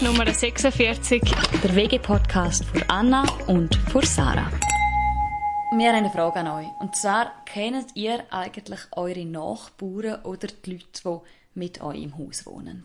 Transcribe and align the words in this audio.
ist 0.00 0.06
Nummer 0.06 0.32
46. 0.32 1.22
Der 1.62 1.76
WG-Podcast 1.76 2.64
von 2.64 2.82
Anna 2.88 3.24
und 3.48 3.74
von 3.90 4.02
Sarah. 4.02 4.50
Wir 5.76 5.88
haben 5.88 5.96
eine 5.96 6.10
Frage 6.10 6.40
an 6.40 6.46
euch. 6.48 6.68
Und 6.80 6.96
zwar, 6.96 7.44
kennt 7.44 7.94
ihr 7.96 8.24
eigentlich 8.30 8.80
eure 8.92 9.26
Nachbarn 9.26 10.22
oder 10.22 10.48
die 10.48 10.72
Leute, 10.72 11.02
die 11.04 11.58
mit 11.58 11.82
euch 11.82 12.02
im 12.02 12.16
Haus 12.16 12.46
wohnen? 12.46 12.82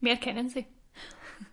Wir 0.00 0.16
kennen 0.16 0.50
sie. 0.50 0.66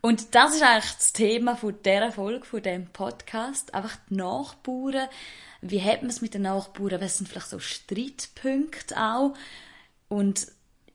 Und 0.02 0.36
das 0.36 0.56
ist 0.56 0.64
eigentlich 0.64 0.94
das 0.96 1.14
Thema 1.14 1.56
von 1.56 1.76
dieser 1.82 2.12
Folge, 2.12 2.46
von 2.46 2.62
diesem 2.62 2.88
Podcast. 2.88 3.74
Einfach 3.74 3.96
die 4.10 4.16
Nachbarn. 4.16 5.08
Wie 5.62 5.82
hat 5.82 6.02
man 6.02 6.10
es 6.10 6.22
mit 6.22 6.34
den 6.34 6.42
Nachbarn? 6.42 7.00
Was 7.00 7.20
sind 7.20 7.30
vielleicht 7.30 7.50
so 7.50 7.60
Streitpunkte 7.60 8.98
auch? 8.98 9.34
Und 10.10 10.48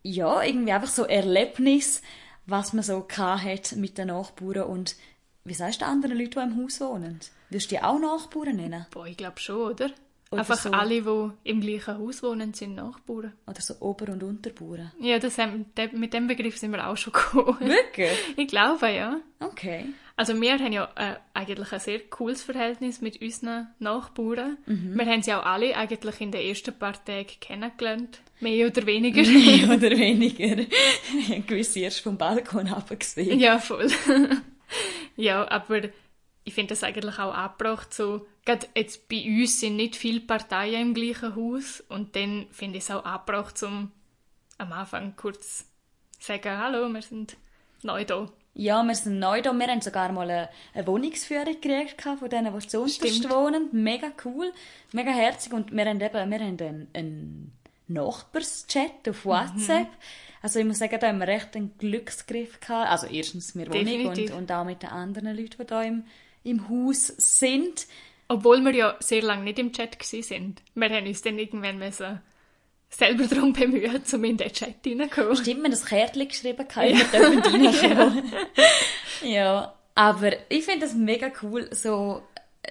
ja, 0.03 0.43
irgendwie 0.43 0.73
einfach 0.73 0.89
so 0.89 1.05
Erlebnis, 1.05 2.03
was 2.49 2.73
man 2.73 2.83
so 2.83 3.07
hat 3.17 3.77
mit 3.77 3.99
den 3.99 4.09
Nachbarn 4.09 4.63
und 4.63 4.97
wie 5.45 5.55
sagst 5.55 5.81
du 5.81 5.87
anderen 5.87 6.19
Leuten, 6.19 6.31
die 6.35 6.41
im 6.57 6.63
Haus 6.65 6.81
wohnen? 6.81 7.21
Wirst 7.51 7.71
du 7.71 7.77
die 7.77 7.83
auch 7.83 7.99
Nachbarn 7.99 8.57
nennen? 8.57 8.87
Boah, 8.91 9.07
ich 9.07 9.17
glaube 9.17 9.39
schon, 9.41 9.73
oder? 9.73 9.91
Oder 10.31 10.41
Einfach 10.41 10.59
so- 10.59 10.71
alle, 10.73 11.01
die 11.01 11.31
im 11.51 11.61
gleichen 11.63 11.97
Haus 11.97 12.23
wohnen, 12.23 12.53
sind 12.53 12.75
Nachbarn. 12.75 13.33
Oder 13.47 13.61
so 13.63 13.75
Ober- 13.81 14.13
und 14.13 14.23
Unterbauern? 14.23 14.93
Ja, 15.01 15.19
das 15.19 15.39
haben, 15.39 15.65
mit 15.93 16.13
dem 16.13 16.27
Begriff 16.27 16.59
sind 16.59 16.73
wir 16.73 16.87
auch 16.87 16.99
schon 16.99 17.15
gekommen. 17.15 17.59
Wirklich? 17.61 18.13
Ich 18.37 18.49
glaube, 18.49 18.91
ja. 18.91 19.21
Okay. 19.41 19.87
Also 20.17 20.39
wir 20.39 20.53
haben 20.59 20.73
ja 20.73 20.87
äh, 20.97 21.15
eigentlich 21.33 21.73
ein 21.73 21.81
sehr 21.81 22.01
cooles 22.11 22.43
Verhältnis 22.43 23.01
mit 23.01 23.23
unseren 23.23 23.69
Nachbarn. 23.79 24.59
Wir 24.67 25.07
haben 25.07 25.23
sie 25.23 25.33
auch 25.33 25.47
alle 25.47 25.75
eigentlich 25.77 26.21
in 26.21 26.31
den 26.33 26.43
ersten 26.47 26.75
paar 26.79 27.03
Tagen 27.05 27.29
kennengelernt. 27.41 28.21
Mehr 28.41 28.67
oder 28.67 28.87
weniger. 28.87 29.23
Mehr 29.31 29.69
oder 29.77 29.91
weniger. 29.91 30.59
Ich 31.19 31.29
habe 31.31 31.41
gewiss 31.43 31.75
erst 31.77 32.01
vom 32.01 32.17
Balkon 32.17 32.73
gesehen. 32.99 33.39
Ja, 33.39 33.59
voll. 33.59 33.91
ja, 35.17 35.49
aber 35.51 35.83
ich 36.45 36.55
finde 36.55 36.71
das 36.71 36.85
eigentlich 36.85 37.19
auch 37.19 37.35
angebracht. 37.35 37.93
So, 37.93 38.27
gerade 38.45 38.67
jetzt 38.77 39.09
bei 39.09 39.25
uns 39.27 39.61
sind 39.61 39.77
nicht 39.77 39.97
viele 39.97 40.21
Parteien 40.21 40.89
im 40.89 40.95
gleichen 40.95 41.37
Haus 41.37 41.83
und 41.89 42.17
dann 42.17 42.47
finde 42.51 42.79
ich 42.79 42.85
es 42.85 42.91
auch 42.91 43.05
angebracht, 43.05 43.63
um 43.63 43.91
am 44.59 44.73
Anfang 44.73 45.15
kurz 45.17 45.67
zu 46.19 46.27
sagen, 46.27 46.59
hallo, 46.59 46.89
wir 46.89 47.03
sind 47.03 47.37
neu 47.83 48.05
da. 48.05 48.29
Ja, 48.55 48.83
wir 48.83 48.95
sind 48.95 49.21
neu 49.21 49.41
da. 49.41 49.53
Wir 49.53 49.69
haben 49.69 49.81
sogar 49.81 50.11
mal 50.11 50.29
eine, 50.29 50.49
eine 50.75 50.87
Wohnungsführung 50.87 51.61
gekriegt 51.61 52.03
von 52.03 52.29
denen, 52.29 52.59
die 52.59 52.67
zu 52.67 52.81
uns 52.81 53.01
wohnen. 53.31 53.69
Mega 53.73 54.11
cool, 54.25 54.53
mega 54.93 55.13
herzig. 55.13 55.53
Und 55.53 55.71
wir 55.71 55.85
haben 55.85 56.01
eben 56.01 56.31
wir 56.31 56.39
haben 56.41 56.59
einen, 56.61 56.89
einen 56.93 57.53
Nachbarschat 57.89 59.09
auf 59.09 59.25
WhatsApp. 59.25 59.89
Also 60.41 60.61
ich 60.61 60.65
muss 60.65 60.79
sagen, 60.79 60.99
da 61.01 61.09
haben 61.09 61.19
wir 61.19 61.29
recht 61.29 61.57
einen 61.57 61.77
Glücksgriff 61.79 62.61
gehabt. 62.61 62.91
Also 62.91 63.07
erstens 63.07 63.57
wir 63.57 63.69
Wohnung 63.69 64.07
und, 64.07 64.31
und 64.31 64.53
auch 64.53 64.65
mit 64.65 64.83
den 64.83 64.91
anderen 64.91 65.37
Leuten, 65.37 65.57
die 65.61 65.67
da 65.67 65.83
im, 65.83 66.05
im 66.45 66.69
Haus 66.69 67.07
sind. 67.17 67.87
Obwohl 68.29 68.63
wir 68.65 68.75
ja 68.75 68.97
sehr 69.01 69.23
lange 69.23 69.45
nicht 69.45 69.59
im 69.59 69.73
Chat 69.73 69.99
gsi 69.99 70.23
sind. 70.23 70.63
Wir 70.75 70.91
haben 70.91 71.07
uns 71.07 71.23
dann 71.23 71.39
irgendwann 71.39 71.79
müssen 71.79 72.21
selber 72.91 73.25
darum 73.27 73.53
bemühen, 73.53 74.03
um 74.13 74.25
in 74.25 74.37
den 74.37 74.53
Chat 74.53 74.77
reinzukommen. 74.87 75.37
Stimmt, 75.37 75.59
wir 75.59 75.65
haben 75.65 75.71
das 75.71 75.85
Kärtchen 75.85 76.29
geschrieben, 76.29 76.69
gehabt, 76.69 77.13
wir 77.13 77.21
dürfen 77.21 77.65
reinkommen. 77.67 78.33
ja, 79.23 79.75
aber 79.95 80.33
ich 80.49 80.65
finde 80.65 80.87
das 80.87 80.95
mega 80.95 81.31
cool, 81.43 81.69
so, 81.73 82.23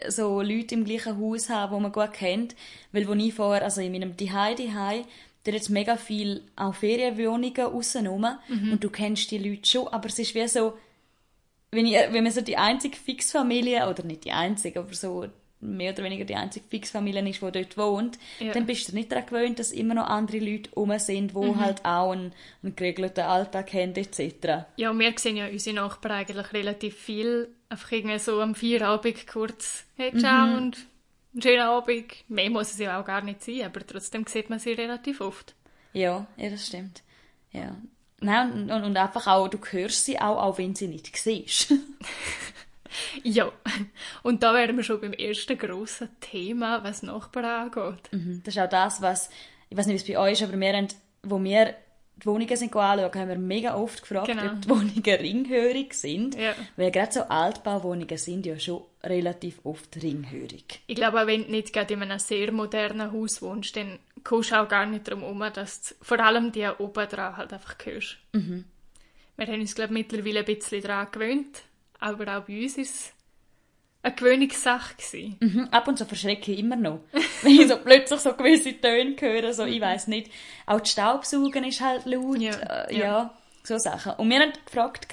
so 0.08 0.42
Leute 0.42 0.76
im 0.76 0.86
gleichen 0.86 1.20
Haus 1.20 1.50
haben, 1.50 1.76
die 1.76 1.82
man 1.82 1.92
gut 1.92 2.14
kennt. 2.14 2.56
Weil, 2.92 3.08
wo 3.08 3.14
ich 3.14 3.34
vorher, 3.34 3.64
also 3.64 3.82
in 3.82 3.92
meinem 3.92 4.16
Dihei, 4.16 4.54
Dihei, 4.54 5.06
da 5.48 5.52
jetzt 5.52 5.70
mega 5.70 5.96
viel 5.96 6.44
auch 6.56 6.76
Ferienwohnungen 6.76 7.68
aussen 7.68 8.08
und 8.74 8.84
du 8.84 8.90
kennst 8.90 9.32
die 9.32 9.38
Leute 9.38 9.68
schon, 9.68 9.88
aber 9.88 10.08
es 10.08 10.20
ist 10.20 10.36
wie 10.36 10.48
so, 10.48 10.74
wenn, 11.72 11.86
ich, 11.86 11.96
wenn 11.96 12.24
man 12.24 12.34
so 12.34 12.42
die 12.42 12.58
einzige 12.58 12.98
Fixfamilie, 12.98 13.90
oder 13.90 14.04
nicht 14.04 14.26
die 14.26 14.32
einzige, 14.32 14.80
aber 14.80 14.94
so 14.94 15.28
mehr 15.60 15.92
oder 15.94 16.04
weniger 16.04 16.24
die 16.26 16.36
einzige 16.36 16.68
Fixfamilie 16.68 17.28
ist, 17.28 17.42
die 17.42 17.52
dort 17.52 17.78
wohnt, 17.78 18.20
Ja. 18.40 18.54
dann 18.54 18.66
bist 18.66 18.90
du 18.90 18.96
nicht 18.96 19.12
daran 19.12 19.26
gewöhnt, 19.26 19.60
dass 19.60 19.72
immer 19.72 19.96
noch 19.96 20.08
andere 20.08 20.40
Leute 20.40 20.70
rum 20.76 20.98
sind, 21.00 21.32
die 21.36 21.56
halt 21.56 21.84
auch 21.84 22.12
einen, 22.12 22.32
einen 22.64 22.76
geregelten 22.76 23.24
Alltag 23.24 23.74
haben, 23.74 23.96
etc. 23.96 24.66
Ja, 24.76 24.94
wir 24.98 25.14
sehen 25.18 25.38
ja 25.38 25.48
unsere 25.48 25.76
Nachbarn 25.76 26.20
eigentlich 26.20 26.54
relativ 26.54 26.96
viel. 26.96 27.50
Einfach 27.70 27.92
irgendwie 27.92 28.20
so 28.20 28.40
am 28.40 28.54
Feierabend 28.56 29.26
kurz, 29.28 29.86
hey, 29.96 30.16
ciao 30.18 30.56
und 30.58 30.78
einen 31.34 31.42
schönen 31.42 31.62
Abend. 31.62 32.14
Mehr 32.30 32.50
muss 32.50 32.72
es 32.72 32.80
ja 32.80 33.00
auch 33.02 33.06
gar 33.06 33.22
nicht 33.22 33.44
sein, 33.44 33.64
aber 33.64 33.86
trotzdem 33.86 34.26
sieht 34.28 34.50
man 34.50 34.60
sie 34.60 34.74
relativ 34.74 35.22
oft. 35.22 35.56
Ja, 35.94 36.28
ja, 36.38 36.50
das 36.50 36.68
stimmt. 36.68 37.02
Ja. 37.52 37.76
Nein, 38.20 38.52
und, 38.52 38.72
und, 38.72 38.84
und 38.84 38.98
einfach 38.98 39.28
auch, 39.28 39.48
du 39.48 39.58
hörst 39.72 40.06
sie 40.06 40.20
auch, 40.20 40.42
auch 40.42 40.58
wenn 40.58 40.76
sie 40.76 40.88
nicht 40.88 41.16
siehst. 41.18 41.74
Ja, 43.24 43.52
und 44.24 44.44
da 44.44 44.54
wären 44.54 44.78
wir 44.78 44.84
schon 44.84 45.02
beim 45.02 45.14
ersten 45.14 45.58
grossen 45.58 46.10
Thema, 46.20 46.84
was 46.84 47.04
Nachbarn 47.04 47.46
angeht. 47.46 48.10
Das 48.44 48.56
ist 48.56 48.62
auch 48.62 48.70
das, 48.70 49.02
was, 49.02 49.30
ich 49.70 49.78
weiß 49.78 49.88
nicht, 49.88 50.08
wie 50.08 50.12
es 50.14 50.18
bei 50.18 50.24
euch 50.24 50.42
ist, 50.42 50.44
aber 50.48 50.60
wir 50.60 50.74
haben, 50.74 50.88
wo 51.24 51.44
wir 51.44 51.76
die 52.20 52.26
Wohnungen 52.26 52.56
sind 52.58 52.76
anschauen, 52.76 53.14
haben 53.14 53.30
wir 53.30 53.38
mega 53.38 53.76
oft 53.76 54.02
gefragt, 54.02 54.28
Genau. 54.28 54.48
ob 54.54 54.62
die 54.62 54.70
Wohnungen 54.70 55.04
ringhörig 55.04 55.94
sind. 55.94 56.34
Ja. 56.36 56.56
Weil 56.76 56.90
gerade 56.90 57.12
so 57.12 57.22
Altbauwohnungen 57.22 58.18
sind 58.18 58.46
ja 58.48 58.58
schon 58.60 58.82
relativ 59.04 59.60
oft 59.64 60.02
ringhörig. 60.02 60.80
Ich 60.88 60.96
glaube, 60.96 61.22
auch 61.22 61.28
wenn 61.28 61.44
du 61.46 61.52
nicht 61.52 61.72
gerade 61.74 61.94
in 61.94 62.02
einem 62.02 62.18
sehr 62.18 62.52
modernen 62.52 63.12
Haus 63.12 63.42
wohnst, 63.44 63.76
dann 63.76 64.00
kommst 64.24 64.50
du 64.50 64.56
auch 64.60 64.68
gar 64.68 64.88
nicht 64.88 65.08
darum 65.08 65.22
herum, 65.22 65.44
dass 65.54 65.82
du 65.90 65.96
vor 66.02 66.20
allem 66.20 66.52
die 66.52 66.68
oben 66.80 67.08
dran 67.08 67.38
halt 67.38 67.54
einfach 67.54 67.76
hörst. 67.86 68.18
Wir 68.32 69.46
haben 69.46 69.62
uns, 69.62 69.76
glaube 69.76 69.94
ich, 69.94 70.00
mittlerweile 70.08 70.40
ein 70.40 70.46
bisschen 70.46 70.82
daran 70.82 71.08
gewöhnt, 71.12 71.62
aber 72.00 72.38
auch 72.38 72.44
bei 72.44 72.62
uns 72.62 72.78
war 72.78 72.84
es 72.84 73.14
eine 74.04 74.16
Gewöhnungssache. 74.16 74.96
Gewesen. 74.96 75.38
Mhm, 75.40 75.68
ab 75.72 75.88
und 75.88 75.98
zu 75.98 76.06
verschrecke 76.06 76.52
ich 76.52 76.60
immer 76.60 76.76
noch. 76.76 77.02
Wenn 77.42 77.60
ich 77.60 77.68
so 77.68 77.78
plötzlich 77.78 78.20
so 78.20 78.34
gewisse 78.34 78.80
Töne 78.80 79.16
höre, 79.20 79.54
so, 79.54 79.66
ich 79.66 79.82
weiß 79.82 80.08
nicht. 80.08 80.32
Auch 80.66 80.80
das 80.80 80.92
Staubsaugen 80.92 81.64
ist 81.64 81.82
halt 81.82 82.06
laut. 82.06 82.40
Ja, 82.40 82.52
äh, 82.52 82.98
ja. 82.98 83.06
ja. 83.06 83.38
so 83.64 83.78
Sachen. 83.78 84.14
Und 84.14 84.30
wir 84.30 84.40
haben 84.40 84.54
gefragt, 84.66 85.08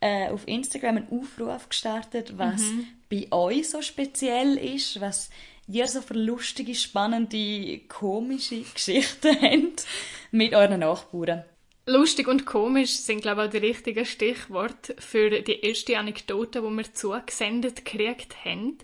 äh, 0.00 0.28
auf 0.28 0.46
Instagram 0.46 0.98
einen 0.98 1.08
Aufruf 1.10 1.68
gestartet, 1.68 2.36
was 2.36 2.62
bei 3.10 3.28
euch 3.30 3.68
so 3.68 3.82
speziell 3.82 4.56
ist, 4.56 5.00
was 5.00 5.30
ihr 5.68 5.86
so 5.88 6.00
für 6.00 6.14
lustige, 6.14 6.74
spannende, 6.74 7.80
komische 7.88 8.60
Geschichten 8.62 9.36
habt 9.42 9.86
mit 10.30 10.54
euren 10.54 10.80
Nachbarn. 10.80 11.44
Lustig 11.88 12.26
und 12.26 12.46
komisch 12.46 12.96
sind, 12.96 13.22
glaube 13.22 13.42
ich, 13.42 13.46
auch 13.46 13.50
die 13.52 13.64
richtigen 13.64 14.04
Stichworte 14.04 14.96
für 14.98 15.40
die 15.40 15.60
erste 15.60 15.96
Anekdote, 15.96 16.60
die 16.60 16.76
wir 16.76 16.92
zugesendet 16.92 17.84
gekriegt 17.84 18.44
haben. 18.44 18.78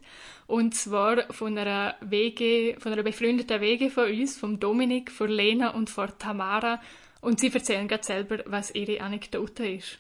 Und 0.47 0.77
zwar 0.77 1.33
von 1.33 1.59
einer 1.59 1.97
WG, 2.01 2.77
von 2.79 2.93
einer 2.93 3.03
befreundeten 3.03 3.61
WG 3.61 3.91
von 3.91 4.09
uns, 4.09 4.39
vom 4.39 4.61
Dominik, 4.61 5.11
von 5.11 5.29
Lena 5.29 5.71
und 5.71 5.91
von 5.91 6.17
Tamara. 6.17 6.81
Und 7.21 7.41
sie 7.41 7.53
erzählen 7.53 7.89
gerade 7.89 8.05
selber, 8.05 8.45
was 8.47 8.73
ihre 8.73 9.01
Anekdote 9.01 9.67
ist. 9.67 9.99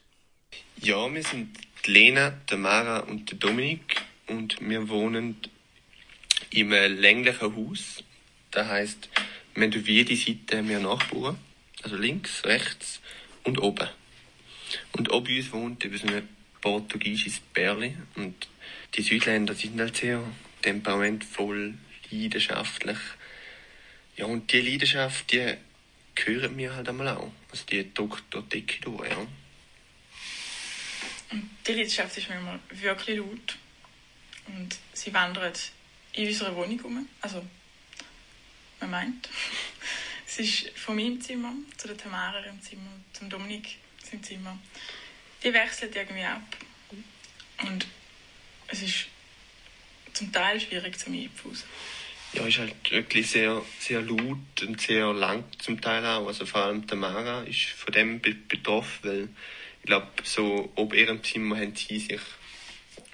Ja, 0.77 1.13
wir 1.13 1.25
sind 1.25 1.59
Lena, 1.85 2.31
der 2.49 2.59
Mara 2.59 3.01
und 3.01 3.43
Dominik 3.43 4.01
und 4.29 4.61
wir 4.61 4.89
wohnen 4.89 5.39
einem 6.55 7.01
länglichen 7.01 7.57
Haus. 7.57 8.05
Das 8.53 8.69
heisst, 8.69 9.09
wir 9.55 9.65
haben 9.65 9.75
auf 9.75 9.89
jeder 9.89 10.15
Seite 10.15 10.63
mehr 10.63 10.79
Nachbarn. 10.79 11.37
Also 11.83 11.97
links, 11.97 12.45
rechts 12.45 13.01
und 13.45 13.61
oben. 13.61 13.89
Und 14.93 15.11
oben 15.13 15.37
uns 15.37 15.53
wohnt 15.53 15.85
eben 15.85 15.99
so 15.99 16.07
ein 16.07 16.29
portugiesisches 16.61 17.41
Bärli. 17.53 17.97
Und 18.15 18.49
die 18.95 19.03
Südländer 19.03 19.55
sind 19.55 19.81
halt 19.81 19.97
sehr 19.97 20.23
temperamentvoll, 20.63 21.75
leidenschaftlich. 22.11 22.99
Ja, 24.17 24.27
und 24.27 24.53
die 24.53 24.61
Leidenschaft, 24.61 25.33
die 25.33 25.57
gehören 26.15 26.57
mir 26.57 26.75
halt 26.75 26.89
einmal 26.89 27.09
auch. 27.09 27.33
Also 27.51 27.65
die 27.67 27.93
drückt 27.93 28.25
durch 28.31 28.45
die 28.49 28.61
Decke 28.61 28.81
durch, 28.83 29.11
ja. 29.11 29.27
Die 31.67 31.73
Leidenschaft 31.73 32.17
ist 32.17 32.29
manchmal 32.29 32.61
wirklich 32.71 33.19
laut. 33.19 33.57
Und 34.47 34.77
sie 34.93 35.13
wandert 35.15 35.73
in 36.13 36.29
unserer 36.29 36.55
Wohnung 36.55 36.81
um. 36.81 37.09
Also, 37.21 37.45
man 38.81 38.91
meint. 38.91 39.29
Es 40.35 40.39
ist 40.39 40.79
von 40.79 40.97
meinem 40.97 41.21
Zimmer 41.21 41.53
zu 41.77 41.89
der 41.89 41.97
Tamara 41.99 42.39
im 42.39 42.59
Zimmer, 42.63 42.89
zum 43.13 43.29
Dominik 43.29 43.77
im 44.13 44.23
Zimmer. 44.23 44.59
Die 45.45 45.53
wechseln 45.53 45.93
irgendwie 45.95 46.23
ab. 46.23 46.41
Und 47.63 47.87
es 48.69 48.81
ist 48.81 49.09
zum 50.15 50.33
Teil 50.33 50.59
schwierig 50.59 50.99
zum 50.99 51.13
Einfußen. 51.13 51.69
Ja, 52.33 52.47
ist 52.47 52.59
halt 52.61 52.91
wirklich 52.91 53.31
sehr, 53.31 53.61
sehr 53.79 54.01
laut 54.01 54.63
und 54.63 54.81
sehr 54.81 55.13
lang 55.13 55.45
zum 55.59 55.79
Teil 55.83 56.07
auch. 56.07 56.27
Also 56.27 56.47
vor 56.47 56.63
allem 56.63 56.87
Tamara 56.87 57.43
ist 57.43 57.65
von 57.67 57.93
dem 57.93 58.19
be 58.19 58.33
betroffen, 58.33 59.01
weil 59.03 59.29
ich 59.81 59.87
glaube, 59.87 60.09
so 60.23 60.73
ob 60.77 60.95
ihrem 60.95 61.23
Zimmer 61.23 61.59
haben 61.59 61.77
sie 61.77 61.99
sich, 61.99 62.21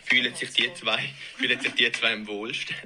fühlen 0.04 0.36
sich 0.36 0.52
die 0.52 0.72
zwei, 0.72 1.02
fühlen 1.36 1.60
sich 1.60 1.74
die 1.74 1.90
zwei 1.90 2.12
am 2.12 2.28
wohlsten. 2.28 2.76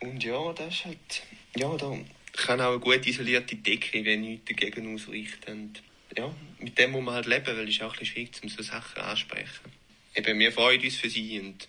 Und 0.00 0.24
ja, 0.24 0.52
das 0.54 0.74
ist 0.74 0.84
halt, 0.86 1.22
ja, 1.54 1.76
da 1.76 1.96
kann 2.32 2.60
auch 2.60 2.70
eine 2.70 2.80
gut 2.80 3.06
isolierte 3.06 3.56
Decke, 3.56 4.04
wenn 4.04 4.22
nichts 4.22 4.46
dagegen 4.48 4.94
ausrichten. 4.94 5.74
ja, 6.16 6.34
mit 6.58 6.78
dem 6.78 6.92
muss 6.92 7.04
man 7.04 7.14
halt 7.14 7.26
leben, 7.26 7.46
weil 7.46 7.68
es 7.68 7.76
ist 7.76 7.82
auch 7.82 7.92
ein 7.92 7.98
bisschen 7.98 8.06
schwierig, 8.06 8.42
um 8.42 8.48
so 8.48 8.62
Sachen 8.62 9.02
ansprechen. 9.02 9.72
Eben, 10.14 10.38
wir 10.38 10.52
freuen 10.52 10.82
uns 10.82 10.96
für 10.96 11.08
sie 11.08 11.40
und 11.40 11.68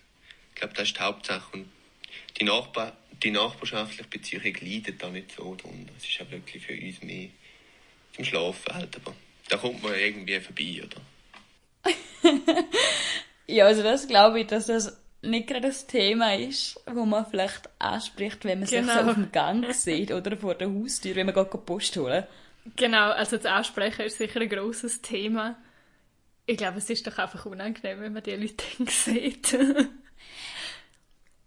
ich 0.54 0.60
glaube, 0.60 0.74
das 0.74 0.90
ist 0.90 0.98
die 0.98 1.02
Hauptsache. 1.02 1.58
Und 1.58 1.70
die, 2.40 2.44
Nachbar 2.44 2.98
die 3.24 3.32
nachbarschaftliche 3.32 4.04
Beziehung 4.06 4.56
leidet 4.62 5.02
da 5.02 5.10
nicht 5.10 5.32
so 5.32 5.56
drunter. 5.56 5.94
Es 5.98 6.06
ist 6.06 6.18
ja 6.18 6.30
wirklich 6.32 6.66
für 6.66 6.74
uns 6.74 7.02
mehr 7.04 7.30
zum 8.16 8.26
Schlafen 8.26 8.74
halt, 8.74 8.96
aber 8.96 9.16
da 9.50 9.58
kommt 9.58 9.84
man 9.84 9.94
irgendwie 9.94 10.40
vorbei, 10.40 10.84
oder? 10.84 11.02
ja, 13.48 13.66
also 13.66 13.84
das 13.84 14.08
glaube 14.08 14.42
ich, 14.42 14.48
dass 14.48 14.68
das 14.68 15.01
nicht 15.22 15.48
gerade 15.48 15.68
das 15.68 15.88
Thema 15.88 16.36
ist, 16.36 16.80
wo 16.92 17.06
man 17.06 17.26
vielleicht 17.26 17.70
anspricht, 17.80 18.44
wenn 18.44 18.60
man 18.60 18.70
genau. 18.70 18.94
sich 18.94 19.02
so 19.02 19.10
auf 19.10 19.16
dem 19.16 19.32
Gang 19.32 19.74
sieht 19.74 20.12
oder 20.12 20.36
vor 20.38 20.56
der 20.56 20.72
Haustür, 20.72 21.16
wenn 21.16 21.28
man 21.28 21.36
gerade 21.36 21.58
Post 21.58 21.98
holen 21.98 22.26
Genau, 22.76 23.12
also 23.12 23.38
das 23.38 23.46
Ansprechen 23.46 24.04
ist 24.04 24.18
sicher 24.18 24.40
ein 24.40 24.50
grosses 24.50 25.02
Thema. 25.02 25.58
Ich 26.46 26.58
glaube, 26.58 26.78
es 26.78 26.90
ist 26.90 27.08
doch 27.08 27.18
einfach 27.18 27.46
unangenehm, 27.46 28.02
wenn 28.02 28.14
man 28.14 28.24
die 28.24 28.36
Leute 28.36 28.66
sieht. 28.88 29.58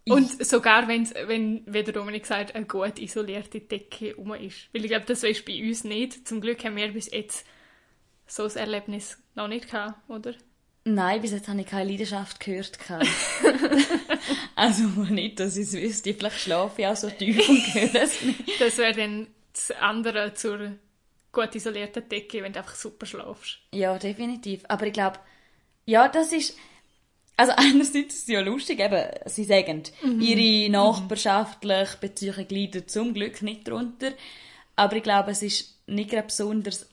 Und 0.07 0.45
sogar 0.45 0.87
wenn's, 0.89 1.15
wenn, 1.15 1.63
wie 1.67 1.83
der 1.83 1.95
Dominik 1.95 2.27
sagt, 2.27 2.55
eine 2.55 2.67
gut 2.67 2.99
isolierte 2.99 3.61
Decke 3.61 4.17
rum 4.17 4.35
ist. 4.35 4.69
Weil 4.73 4.85
ich 4.85 4.91
glaube, 4.91 5.07
das 5.07 5.23
ist 5.23 5.47
bei 5.47 5.63
uns 5.67 5.85
nicht. 5.85 6.29
Zum 6.29 6.41
Glück 6.41 6.63
haben 6.65 6.77
wir 6.77 6.93
bis 6.93 7.11
jetzt 7.11 7.47
so 8.27 8.45
ein 8.45 8.57
Erlebnis 8.57 9.23
noch 9.35 9.49
nicht 9.49 9.71
gehabt, 9.71 9.99
oder? 10.09 10.35
Nein, 10.85 11.23
bis 11.23 11.33
jetzt 11.33 11.49
habe 11.49 11.61
ich 11.61 11.67
keine 11.67 11.91
Leidenschaft 11.91 12.41
gehört. 12.41 12.79
also 14.55 14.85
nicht, 15.09 15.41
dass 15.41 15.57
ich 15.57 15.69
es 15.69 15.73
wüsste. 15.73 16.13
Vielleicht 16.13 16.41
schlafe 16.41 16.83
ich 16.83 16.87
auch 16.87 16.97
so 16.97 17.09
tief 17.09 17.49
und 17.49 17.75
höre 17.75 18.03
es 18.03 18.21
nicht. 18.21 18.61
Das 18.61 18.77
wäre 18.77 18.93
dann 18.93 19.29
das 19.55 19.71
andere 19.81 20.35
zur 20.35 20.73
gut 21.33 21.55
isolierten 21.55 22.07
Decke, 22.09 22.43
wenn 22.43 22.53
du 22.53 22.59
einfach 22.59 22.75
super 22.75 23.07
schlafst. 23.07 23.61
Ja, 23.73 23.99
definitiv. 23.99 24.63
Aber 24.69 24.87
ich 24.87 24.93
glaube, 24.93 25.19
ja, 25.87 26.09
das 26.09 26.33
ist... 26.33 26.57
Also 27.37 27.53
einerseits 27.57 28.15
ist 28.15 28.23
es 28.23 28.29
ja 28.29 28.41
lustig, 28.41 28.79
eben, 28.79 29.09
sie 29.25 29.45
sagen, 29.45 29.85
mhm. 30.03 30.21
ihre 30.21 30.71
nachbarschaftliche 30.71 31.97
Beziehung 31.99 32.47
leidet 32.49 32.91
zum 32.91 33.15
Glück 33.15 33.41
nicht 33.41 33.67
darunter. 33.67 34.13
Aber 34.77 34.97
ich 34.97 35.03
glaube, 35.03 35.31
es 35.31 35.43
ist 35.43 35.79
nicht 35.87 36.11
gerade 36.11 36.27
besonders 36.27 36.89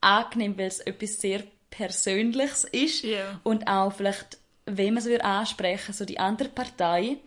angenehm, 0.00 0.58
weil 0.58 0.66
es 0.66 0.80
etwas 0.80 1.20
sehr 1.20 1.44
Persönliches 1.70 2.64
ist. 2.64 3.04
Yeah. 3.04 3.40
Und 3.42 3.68
auch 3.68 3.92
vielleicht, 3.92 4.38
wenn 4.66 4.94
man 4.94 5.06
es 5.06 5.20
ansprechen 5.20 5.92
so 5.92 6.04
die 6.04 6.18
andere 6.18 6.48
Partei. 6.48 7.18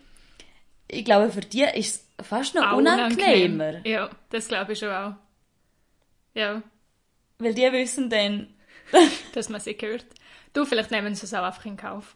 Ich 0.87 1.05
glaube, 1.05 1.31
für 1.31 1.41
die 1.41 1.63
ist 1.63 2.07
es 2.17 2.27
fast 2.27 2.55
noch 2.55 2.71
auch 2.71 2.77
unangenehmer. 2.77 3.69
Unangenehm. 3.69 3.91
Ja, 3.91 4.09
das 4.29 4.47
glaube 4.47 4.73
ich 4.73 4.79
schon 4.79 4.89
auch. 4.89 5.13
Ja. 6.33 6.63
Weil 7.37 7.53
die 7.53 7.71
wissen 7.71 8.09
dann... 8.09 8.53
Dass 9.33 9.49
man 9.49 9.61
sie 9.61 9.77
hört. 9.79 10.05
Du, 10.53 10.65
vielleicht 10.65 10.89
nehmen 10.89 11.13
sie 11.13 11.25
es 11.25 11.33
auch 11.33 11.43
einfach 11.43 11.65
in 11.65 11.77
Kauf. 11.77 12.15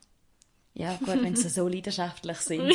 Ja, 0.73 0.95
gut, 0.97 1.21
wenn 1.21 1.35
sie 1.35 1.49
so 1.49 1.67
leidenschaftlich 1.67 2.37
sind. 2.37 2.73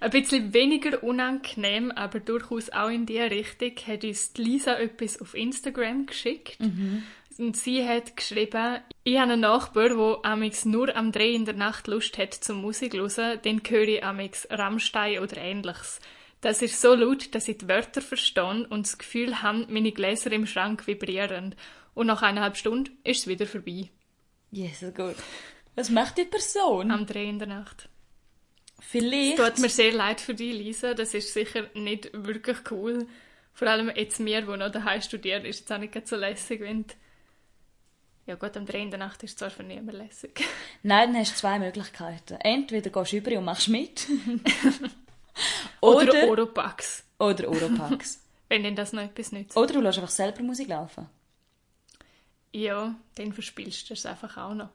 Ein 0.00 0.10
bisschen 0.10 0.52
weniger 0.52 1.02
unangenehm, 1.02 1.90
aber 1.92 2.20
durchaus 2.20 2.70
auch 2.70 2.88
in 2.88 3.06
die 3.06 3.20
Richtung, 3.20 3.72
hat 3.86 4.04
uns 4.04 4.32
Lisa 4.36 4.74
etwas 4.74 5.20
auf 5.20 5.34
Instagram 5.34 6.06
geschickt. 6.06 6.60
Mhm. 6.60 7.04
Und 7.38 7.56
sie 7.56 7.86
hat 7.86 8.16
geschrieben, 8.16 8.80
ich 9.02 9.18
habe 9.18 9.32
einen 9.32 9.40
Nachbar, 9.40 9.88
der 9.88 10.18
amix 10.22 10.64
nur 10.64 10.94
am 10.94 11.10
Dreh 11.10 11.34
in 11.34 11.44
der 11.44 11.54
Nacht 11.54 11.88
Lust 11.88 12.16
hat 12.18 12.34
zum 12.34 12.60
Musik 12.60 12.92
zu 12.92 12.98
hören, 12.98 13.42
den 13.42 13.60
höre 13.66 13.88
ich 13.88 14.04
amix 14.04 14.46
Rammstein 14.50 15.18
oder 15.18 15.36
ähnliches. 15.38 16.00
Das 16.40 16.62
ist 16.62 16.80
so 16.80 16.94
laut, 16.94 17.34
dass 17.34 17.48
ich 17.48 17.58
die 17.58 17.68
Wörter 17.68 18.02
verstehe 18.02 18.66
und 18.68 18.86
das 18.86 18.98
Gefühl 18.98 19.42
habe, 19.42 19.66
meine 19.68 19.92
Gläser 19.92 20.30
im 20.30 20.46
Schrank 20.46 20.86
vibrieren. 20.86 21.54
Und 21.94 22.06
nach 22.06 22.22
eineinhalb 22.22 22.56
Stunden 22.56 22.98
ist 23.02 23.20
es 23.20 23.26
wieder 23.26 23.46
vorbei. 23.46 23.88
Jesus, 24.50 24.94
gut. 24.94 25.16
Was 25.74 25.90
macht 25.90 26.18
die 26.18 26.24
Person? 26.24 26.90
Am 26.90 27.06
Dreh 27.06 27.28
in 27.28 27.38
der 27.38 27.48
Nacht. 27.48 27.88
Vielleicht. 28.78 29.38
Es 29.38 29.46
tut 29.46 29.58
mir 29.58 29.70
sehr 29.70 29.92
leid 29.92 30.20
für 30.20 30.34
dich, 30.34 30.54
Lisa. 30.54 30.94
Das 30.94 31.14
ist 31.14 31.32
sicher 31.32 31.68
nicht 31.74 32.10
wirklich 32.12 32.58
cool. 32.70 33.06
Vor 33.52 33.68
allem 33.68 33.90
jetzt 33.94 34.20
mir, 34.20 34.42
die 34.42 34.56
noch 34.56 34.70
daheim 34.70 35.00
studieren, 35.00 35.44
ist 35.44 35.64
es 35.64 35.70
auch 35.72 35.78
nicht 35.78 36.06
so 36.06 36.16
lässig, 36.16 36.60
wenn 36.60 36.84
ja 38.26 38.34
gut, 38.36 38.56
am 38.56 38.66
Dreh 38.66 38.82
in 38.82 38.90
der 38.90 38.98
Nacht 38.98 39.22
ist 39.22 39.30
es 39.32 39.36
zwar 39.36 39.50
für 39.50 39.62
niemanden 39.62 39.96
lässig. 39.96 40.40
Nein, 40.82 41.12
dann 41.12 41.20
hast 41.20 41.32
du 41.32 41.36
zwei 41.36 41.58
Möglichkeiten. 41.58 42.34
Entweder 42.40 42.90
gehst 42.90 43.12
du 43.12 43.16
über 43.16 43.38
und 43.38 43.44
machst 43.44 43.68
mit. 43.68 44.06
Oder, 45.80 46.08
oder 46.08 46.28
Oropax. 46.28 47.04
Oder 47.18 47.48
Oropax. 47.48 48.20
Wenn 48.48 48.62
denn 48.62 48.76
das 48.76 48.92
noch 48.92 49.02
etwas 49.02 49.32
nützt. 49.32 49.56
Oder 49.56 49.74
du 49.74 49.80
lässt 49.80 49.98
einfach 49.98 50.10
selber 50.10 50.42
Musik 50.42 50.68
laufen. 50.68 51.08
Ja, 52.52 52.94
dann 53.16 53.32
verspielst 53.32 53.90
du 53.90 53.94
es 53.94 54.06
einfach 54.06 54.36
auch 54.36 54.54
noch. 54.54 54.68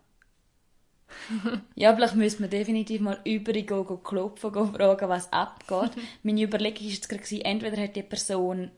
ja, 1.76 1.96
vielleicht 1.96 2.16
müssen 2.16 2.42
wir 2.42 2.50
definitiv 2.50 3.02
mal 3.02 3.20
über 3.24 3.54
gehen, 3.54 4.04
klopfen, 4.04 4.52
gehen 4.52 4.74
fragen, 4.74 5.10
was 5.10 5.32
abgeht. 5.32 5.92
Meine 6.24 6.44
Überlegung 6.44 6.84
war 6.84 6.92
jetzt 6.92 7.10
gerade, 7.10 7.46
entweder 7.46 7.82
hat 7.82 7.96
die 7.96 8.04
Person 8.04 8.70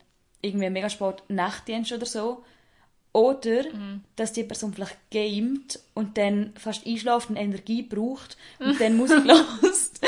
irgendwie 0.41 0.69
mega 0.69 0.89
spät 0.89 1.23
Nachtdienst 1.27 1.91
oder 1.91 2.05
so, 2.05 2.45
oder 3.13 3.63
mhm. 3.63 4.03
dass 4.15 4.33
die 4.33 4.43
Person 4.43 4.73
vielleicht 4.73 4.97
gamet 5.11 5.79
und 5.93 6.17
dann 6.17 6.53
fast 6.57 6.87
einschlaft 6.87 7.29
und 7.29 7.35
Energie 7.35 7.83
braucht 7.83 8.37
und 8.59 8.79
dann 8.79 8.95
Musik 8.95 9.23
lässt 9.25 10.01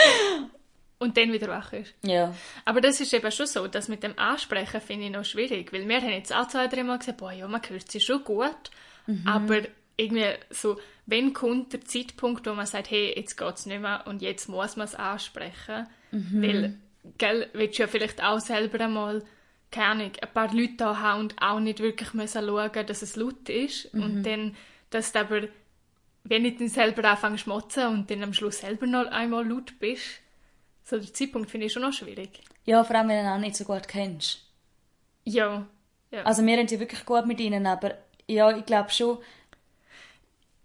und 1.00 1.18
dann 1.18 1.34
wieder 1.34 1.50
wach 1.50 1.74
ist. 1.74 1.94
Ja. 2.04 2.34
Aber 2.64 2.80
das 2.80 3.02
ist 3.02 3.14
eben 3.14 3.32
schon 3.32 3.46
so, 3.46 3.68
dass 3.68 3.90
mit 3.90 4.04
dem 4.04 4.18
Ansprechen 4.18 4.80
finde 4.80 5.06
ich 5.08 5.12
noch 5.12 5.26
schwierig, 5.26 5.74
weil 5.74 5.88
wir 5.88 6.02
haben 6.02 6.10
jetzt 6.10 6.34
auch 6.34 6.48
zwei, 6.48 6.68
drei 6.68 6.84
Mal 6.84 7.00
gesagt, 7.00 7.18
boah, 7.18 7.32
ja, 7.32 7.48
man 7.48 7.62
hört 7.68 7.92
sie 7.92 8.00
schon 8.00 8.24
gut, 8.24 8.72
mhm. 9.06 9.24
aber 9.26 9.62
irgendwie 9.98 10.34
so, 10.50 10.80
wenn 11.06 11.34
kommt 11.34 11.74
der 11.74 11.82
Zeitpunkt, 11.82 12.48
wo 12.48 12.54
man 12.54 12.66
sagt, 12.66 12.90
hey, 12.90 13.14
jetzt 13.16 13.38
geht 13.38 13.56
es 13.56 13.66
nicht 13.66 13.82
mehr 13.82 14.04
und 14.06 14.22
jetzt 14.22 14.48
muss 14.48 14.78
man 14.78 14.86
es 14.86 14.96
ansprechen, 14.96 15.88
mhm. 16.12 16.42
weil, 16.42 16.78
gell, 17.18 17.50
willst 17.54 17.78
du 17.78 17.84
ja 17.84 17.88
vielleicht 17.88 18.24
auch 18.24 18.40
selber 18.40 18.80
einmal 18.86 19.24
keine 19.74 19.88
Ahnung, 19.88 20.12
ein 20.22 20.34
paar 20.34 20.54
Leute 20.54 20.76
da 20.78 21.00
haben 21.00 21.22
und 21.22 21.42
auch 21.42 21.60
nicht 21.60 21.80
wirklich 21.80 22.14
müssen 22.14 22.46
schauen, 22.46 22.86
dass 22.86 23.02
es 23.02 23.16
laut 23.16 23.50
ist 23.50 23.94
mhm. 23.94 24.04
und 24.04 24.24
dann, 24.24 24.56
dass 24.92 25.12
du 25.12 25.20
aber, 25.20 25.48
wenn 26.24 26.46
ich 26.46 26.58
dann 26.58 26.70
selber 26.70 27.10
anfange 27.10 27.36
zu 27.36 27.44
schmotzen 27.44 27.88
und 27.88 28.10
dann 28.10 28.24
am 28.24 28.34
Schluss 28.34 28.60
selber 28.60 28.86
noch 28.86 29.08
einmal 29.08 29.46
laut 29.46 29.78
bist, 29.80 30.22
so 30.84 30.98
der 30.98 31.12
Zeitpunkt 31.14 31.50
finde 31.50 31.68
ich 31.68 31.74
schon 31.74 31.82
noch 31.82 31.92
schwierig. 31.92 32.42
Ja, 32.66 32.84
vor 32.84 32.96
allem, 32.96 33.10
wenn 33.10 33.18
du 33.18 33.24
ihn 33.24 33.36
auch 33.36 33.40
nicht 33.40 33.56
so 33.56 33.66
gut 33.66 33.88
kennst. 33.88 34.46
Ja. 35.26 35.66
ja. 36.12 36.24
Also 36.24 36.46
wir 36.46 36.58
haben 36.58 36.68
sie 36.68 36.80
wirklich 36.80 37.06
gut 37.06 37.26
mit 37.26 37.40
ihnen, 37.40 37.66
aber 37.66 37.98
ja, 38.28 38.56
ich 38.56 38.66
glaube 38.66 38.92
schon... 38.92 39.18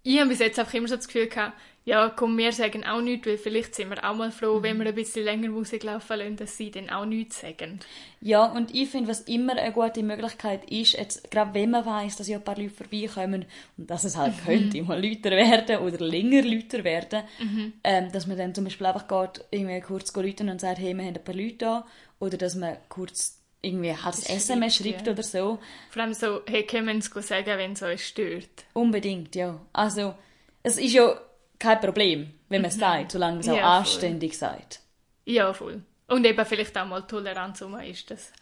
Ich 0.02 0.18
habe 0.18 0.28
bis 0.28 0.38
jetzt 0.38 0.58
einfach 0.58 0.74
immer 0.74 0.88
so 0.88 0.96
das 0.96 1.06
Gefühl 1.06 1.28
gehabt, 1.28 1.58
ja, 1.88 2.10
komm, 2.10 2.36
wir 2.36 2.52
sagen 2.52 2.84
auch 2.84 3.00
nichts, 3.00 3.26
weil 3.26 3.38
vielleicht 3.38 3.74
sind 3.74 3.88
wir 3.88 4.04
auch 4.04 4.14
mal 4.14 4.30
froh, 4.30 4.58
mhm. 4.58 4.62
wenn 4.62 4.78
wir 4.78 4.88
ein 4.88 4.94
bisschen 4.94 5.24
länger 5.24 5.48
Musik 5.48 5.84
laufen 5.84 6.18
lassen, 6.18 6.36
dass 6.36 6.54
sie 6.54 6.70
dann 6.70 6.90
auch 6.90 7.06
nichts 7.06 7.40
sagen. 7.40 7.80
Ja, 8.20 8.44
und 8.44 8.74
ich 8.74 8.90
finde, 8.90 9.08
was 9.08 9.22
immer 9.22 9.56
eine 9.56 9.72
gute 9.72 10.02
Möglichkeit 10.02 10.70
ist, 10.70 10.92
jetzt, 10.92 11.30
gerade 11.30 11.54
wenn 11.54 11.70
man 11.70 11.86
weiß, 11.86 12.16
dass 12.16 12.28
ja 12.28 12.36
ein 12.36 12.44
paar 12.44 12.58
Leute 12.58 12.74
vorbeikommen 12.74 13.46
und 13.78 13.90
dass 13.90 14.04
es 14.04 14.18
halt 14.18 14.34
mhm. 14.36 14.44
könnte 14.44 14.82
mal 14.82 15.02
lauter 15.02 15.30
werden 15.30 15.78
oder 15.78 16.04
länger 16.04 16.42
lauter 16.42 16.84
werden, 16.84 17.22
mhm. 17.38 17.72
ähm, 17.82 18.12
dass 18.12 18.26
man 18.26 18.36
dann 18.36 18.54
zum 18.54 18.64
Beispiel 18.64 18.86
einfach 18.86 19.08
geht, 19.08 19.46
irgendwie 19.50 19.80
kurz 19.80 20.14
läuten 20.14 20.50
und 20.50 20.60
sagt, 20.60 20.80
hey, 20.80 20.94
wir 20.94 21.06
haben 21.06 21.14
ein 21.16 21.24
paar 21.24 21.34
Leute 21.34 21.56
da, 21.56 21.86
oder 22.18 22.36
dass 22.36 22.54
man 22.54 22.76
kurz 22.90 23.40
irgendwie 23.62 23.94
halt 23.94 24.14
das 24.14 24.28
SMS 24.28 24.76
schreibt 24.76 25.06
ja. 25.06 25.14
oder 25.14 25.22
so. 25.22 25.58
Vor 25.88 26.02
allem 26.02 26.12
so, 26.12 26.42
hey, 26.46 26.66
können 26.66 26.86
wir 26.86 26.94
uns 26.94 27.06
sagen, 27.26 27.46
wenn 27.46 27.72
es 27.72 27.82
euch 27.82 28.06
stört? 28.06 28.66
Unbedingt, 28.74 29.34
ja. 29.34 29.58
Also, 29.72 30.14
es 30.62 30.76
ist 30.76 30.92
ja 30.92 31.18
kein 31.58 31.80
Problem, 31.80 32.34
wenn 32.48 32.62
man 32.62 32.70
es 32.70 32.76
mhm. 32.76 32.80
sagt, 32.80 33.12
solange 33.12 33.34
man 33.34 33.40
es 33.40 33.48
auch 33.48 33.56
ja, 33.56 33.78
anständig 33.78 34.38
sagt. 34.38 34.80
Ja, 35.24 35.52
voll. 35.52 35.82
Und 36.06 36.24
eben 36.24 36.46
vielleicht 36.46 36.76
auch 36.78 36.86
mal 36.86 37.02
Toleranz 37.02 37.60
um 37.62 37.78
ist, 37.80 38.10
dass 38.10 38.32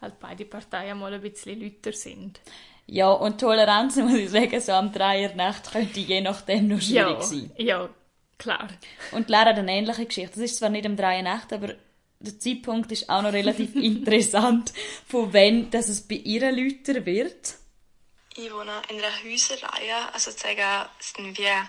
halt 0.00 0.18
beide 0.20 0.44
Parteien 0.44 0.98
mal 0.98 1.12
ein 1.12 1.20
bisschen 1.20 1.60
lauter 1.60 1.92
sind. 1.92 2.40
Ja, 2.86 3.10
und 3.10 3.40
Toleranz, 3.40 3.96
muss 3.96 4.14
ich 4.14 4.30
sagen, 4.30 4.60
so 4.60 4.72
am 4.72 4.90
Nacht 4.90 5.72
könnte 5.72 6.00
je 6.00 6.20
nachdem 6.20 6.68
noch 6.68 6.80
schwierig 6.80 7.18
ja, 7.18 7.22
sein. 7.22 7.50
Ja, 7.56 7.88
klar. 8.38 8.68
Und 9.12 9.28
Lara 9.28 9.50
hat 9.50 9.58
eine 9.58 9.72
ähnliche 9.72 10.06
Geschichte. 10.06 10.34
Das 10.34 10.50
ist 10.50 10.58
zwar 10.58 10.70
nicht 10.70 10.86
am 10.86 10.94
Nacht, 10.94 11.52
aber 11.52 11.74
der 12.20 12.38
Zeitpunkt 12.38 12.90
ist 12.92 13.08
auch 13.08 13.22
noch 13.22 13.32
relativ 13.32 13.74
interessant, 13.74 14.72
von 15.06 15.32
wann 15.32 15.70
dass 15.70 15.88
es 15.88 16.06
bei 16.06 16.16
ihr 16.16 16.50
lauter 16.50 17.04
wird. 17.06 17.54
Ich 18.36 18.52
wohne 18.52 18.82
in 18.88 18.98
einer 18.98 19.24
Häuserreihe, 19.24 20.12
also 20.12 20.30
sagen, 20.30 20.88
es 21.00 21.12
sind 21.12 21.36
wir 21.38 21.68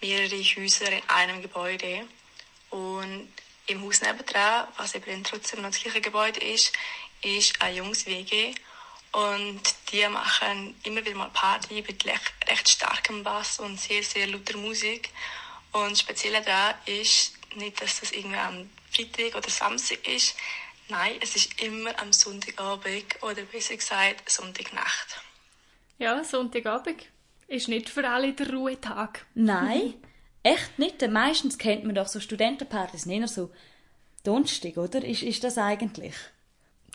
mehrere 0.00 0.42
Häuser 0.42 0.90
in 0.90 1.02
einem 1.08 1.42
Gebäude. 1.42 2.06
Und 2.70 3.32
im 3.66 3.82
Haus 3.82 4.02
nebendran, 4.02 4.68
was 4.76 4.94
eben 4.94 5.24
trotzdem 5.24 5.62
noch 5.62 5.70
das 5.70 5.82
gleiche 5.82 6.00
Gebäude 6.00 6.40
ist, 6.40 6.72
ist 7.22 7.60
ein 7.60 7.76
junges 7.76 8.06
WG. 8.06 8.54
Und 9.12 9.60
die 9.90 10.06
machen 10.08 10.78
immer 10.82 11.04
wieder 11.04 11.16
mal 11.16 11.30
Party 11.30 11.82
mit 11.82 12.04
recht 12.04 12.68
starkem 12.68 13.22
Bass 13.22 13.58
und 13.58 13.80
sehr, 13.80 14.02
sehr 14.02 14.26
lauter 14.26 14.56
Musik. 14.58 15.10
Und 15.72 15.98
speziell 15.98 16.42
daran 16.42 16.74
ist 16.86 17.32
nicht, 17.56 17.80
dass 17.80 18.00
das 18.00 18.12
irgendwie 18.12 18.36
am 18.36 18.70
Freitag 18.90 19.34
oder 19.34 19.50
Samstag 19.50 20.06
ist. 20.06 20.34
Nein, 20.88 21.16
es 21.20 21.36
ist 21.36 21.60
immer 21.60 21.98
am 22.00 22.12
Sonntagabend 22.12 23.22
oder 23.22 23.42
besser 23.42 23.76
gesagt 23.76 24.30
Sonntagnacht. 24.30 25.20
Ja, 25.98 26.22
Sonntagabend 26.24 27.04
ist 27.48 27.68
nicht 27.68 27.88
für 27.88 28.08
alle 28.08 28.32
der 28.32 28.50
Ruhetag. 28.52 29.26
Nein, 29.34 29.94
echt 30.44 30.78
nicht. 30.78 31.06
Meistens 31.10 31.58
kennt 31.58 31.84
man 31.84 31.94
doch 31.96 32.06
so 32.06 32.20
Studentenpartys 32.20 33.06
nicht 33.06 33.28
so 33.28 33.50
Donnerstag, 34.22 34.76
oder? 34.76 35.04
Ist, 35.04 35.22
ist 35.22 35.42
das 35.42 35.58
eigentlich? 35.58 36.14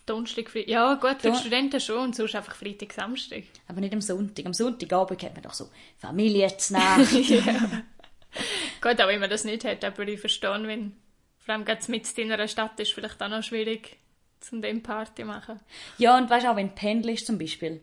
Donnerstag, 0.06 0.50
Freitag. 0.50 0.68
Ja, 0.70 0.94
gut, 0.96 1.22
für 1.22 1.28
Don- 1.30 1.34
die 1.34 1.40
Studenten 1.40 1.80
schon 1.80 1.98
und 2.00 2.16
sonst 2.16 2.36
einfach 2.36 2.56
Freitag, 2.56 2.92
Samstag. 2.94 3.44
Aber 3.68 3.80
nicht 3.80 3.94
am 3.94 4.02
Sonntag. 4.02 4.46
Am 4.46 4.54
Sonntagabend 4.54 5.20
kennt 5.20 5.34
man 5.36 5.44
doch 5.44 5.54
so 5.54 5.70
Familienznacht. 5.98 7.10
Gut, 8.82 9.00
auch 9.02 9.08
wenn 9.08 9.20
man 9.20 9.30
das 9.30 9.44
nicht 9.46 9.64
hat, 9.64 9.84
aber 9.86 10.08
ich 10.08 10.20
verstehe, 10.20 10.60
wenn 10.68 10.94
vor 11.38 11.54
allem 11.56 11.66
gerade 11.66 11.90
mit 11.92 12.18
in 12.18 12.32
einer 12.32 12.48
Stadt 12.48 12.80
ist 12.80 12.94
vielleicht 12.94 13.22
auch 13.22 13.30
noch 13.30 13.44
schwierig, 13.44 13.98
zum 14.40 14.62
dem 14.62 14.82
Party 14.84 15.24
machen. 15.24 15.60
ja, 15.98 16.18
und 16.18 16.30
weißt 16.30 16.48
auch, 16.48 16.56
wenn 16.56 16.70
du 16.70 16.74
pendelst 16.76 17.26
zum 17.28 17.38
Beispiel. 17.38 17.82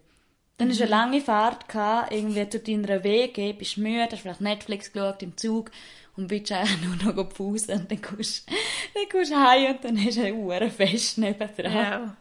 Dann 0.61 0.69
hast 0.69 0.79
du 0.79 0.85
eine 0.85 0.90
lange 0.90 1.21
Fahrt 1.23 1.71
gehabt, 1.71 2.12
irgendwie 2.12 2.45
durch 2.45 2.62
deiner 2.64 3.02
Wege, 3.02 3.55
bist 3.55 3.79
müde, 3.79 4.11
hast 4.12 4.21
vielleicht 4.21 4.43
Netflix 4.43 4.93
geschaut 4.93 5.23
im 5.23 5.35
Zug 5.35 5.71
und 6.19 6.29
bist 6.29 6.52
eigentlich 6.52 6.83
nur 6.83 6.97
noch 6.97 7.17
gepfusen 7.17 7.81
und 7.81 7.90
dann 7.90 8.02
kommst, 8.02 8.47
dann 8.93 9.09
kommst 9.11 9.31
du 9.31 9.37
heim 9.37 9.76
und 9.76 9.85
dann 9.85 10.05
hast 10.05 10.19
du 10.19 10.23
ein 10.23 10.35
Uhrenfest 10.35 11.17
nebendran. 11.17 11.73
Ja. 11.73 12.17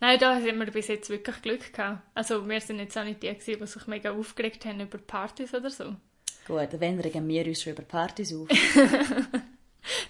Nein, 0.00 0.18
da 0.18 0.34
haben 0.34 0.58
wir 0.58 0.72
bis 0.72 0.88
jetzt 0.88 1.08
wirklich 1.08 1.40
Glück 1.40 1.72
gehabt. 1.72 2.02
Also 2.14 2.48
wir 2.48 2.60
sind 2.60 2.80
jetzt 2.80 2.98
auch 2.98 3.04
nicht 3.04 3.22
die, 3.22 3.28
gewesen, 3.28 3.60
die 3.60 3.66
sich 3.68 3.86
mega 3.86 4.10
aufgeregt 4.10 4.64
haben 4.64 4.80
über 4.80 4.98
Partys 4.98 5.54
oder 5.54 5.70
so. 5.70 5.94
Gut, 6.48 6.68
wenn 6.80 6.98
regen 6.98 7.28
wir 7.28 7.46
uns 7.46 7.62
schon 7.62 7.74
über 7.74 7.84
Partys 7.84 8.34
auf. 8.34 8.48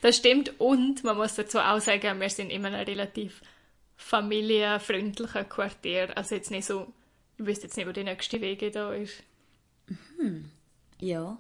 Das 0.01 0.17
stimmt 0.17 0.59
und 0.61 1.03
man 1.03 1.17
muss 1.17 1.35
dazu 1.35 1.59
auch 1.59 1.81
sagen, 1.81 2.21
wir 2.21 2.29
sind 2.29 2.51
immer 2.51 2.69
ein 2.69 2.85
relativ 2.85 3.41
familienfreundlicher 3.97 5.45
Quartier. 5.45 6.15
Also 6.15 6.35
jetzt 6.35 6.51
nicht 6.51 6.67
so, 6.67 6.93
ich 7.39 7.47
wüsste 7.47 7.65
jetzt 7.67 7.77
nicht, 7.77 7.87
wo 7.89 7.93
die 7.93 8.05
nächste 8.05 8.41
Wege 8.41 8.71
da 8.71 8.93
ist. 8.93 9.23
Ja. 11.01 11.39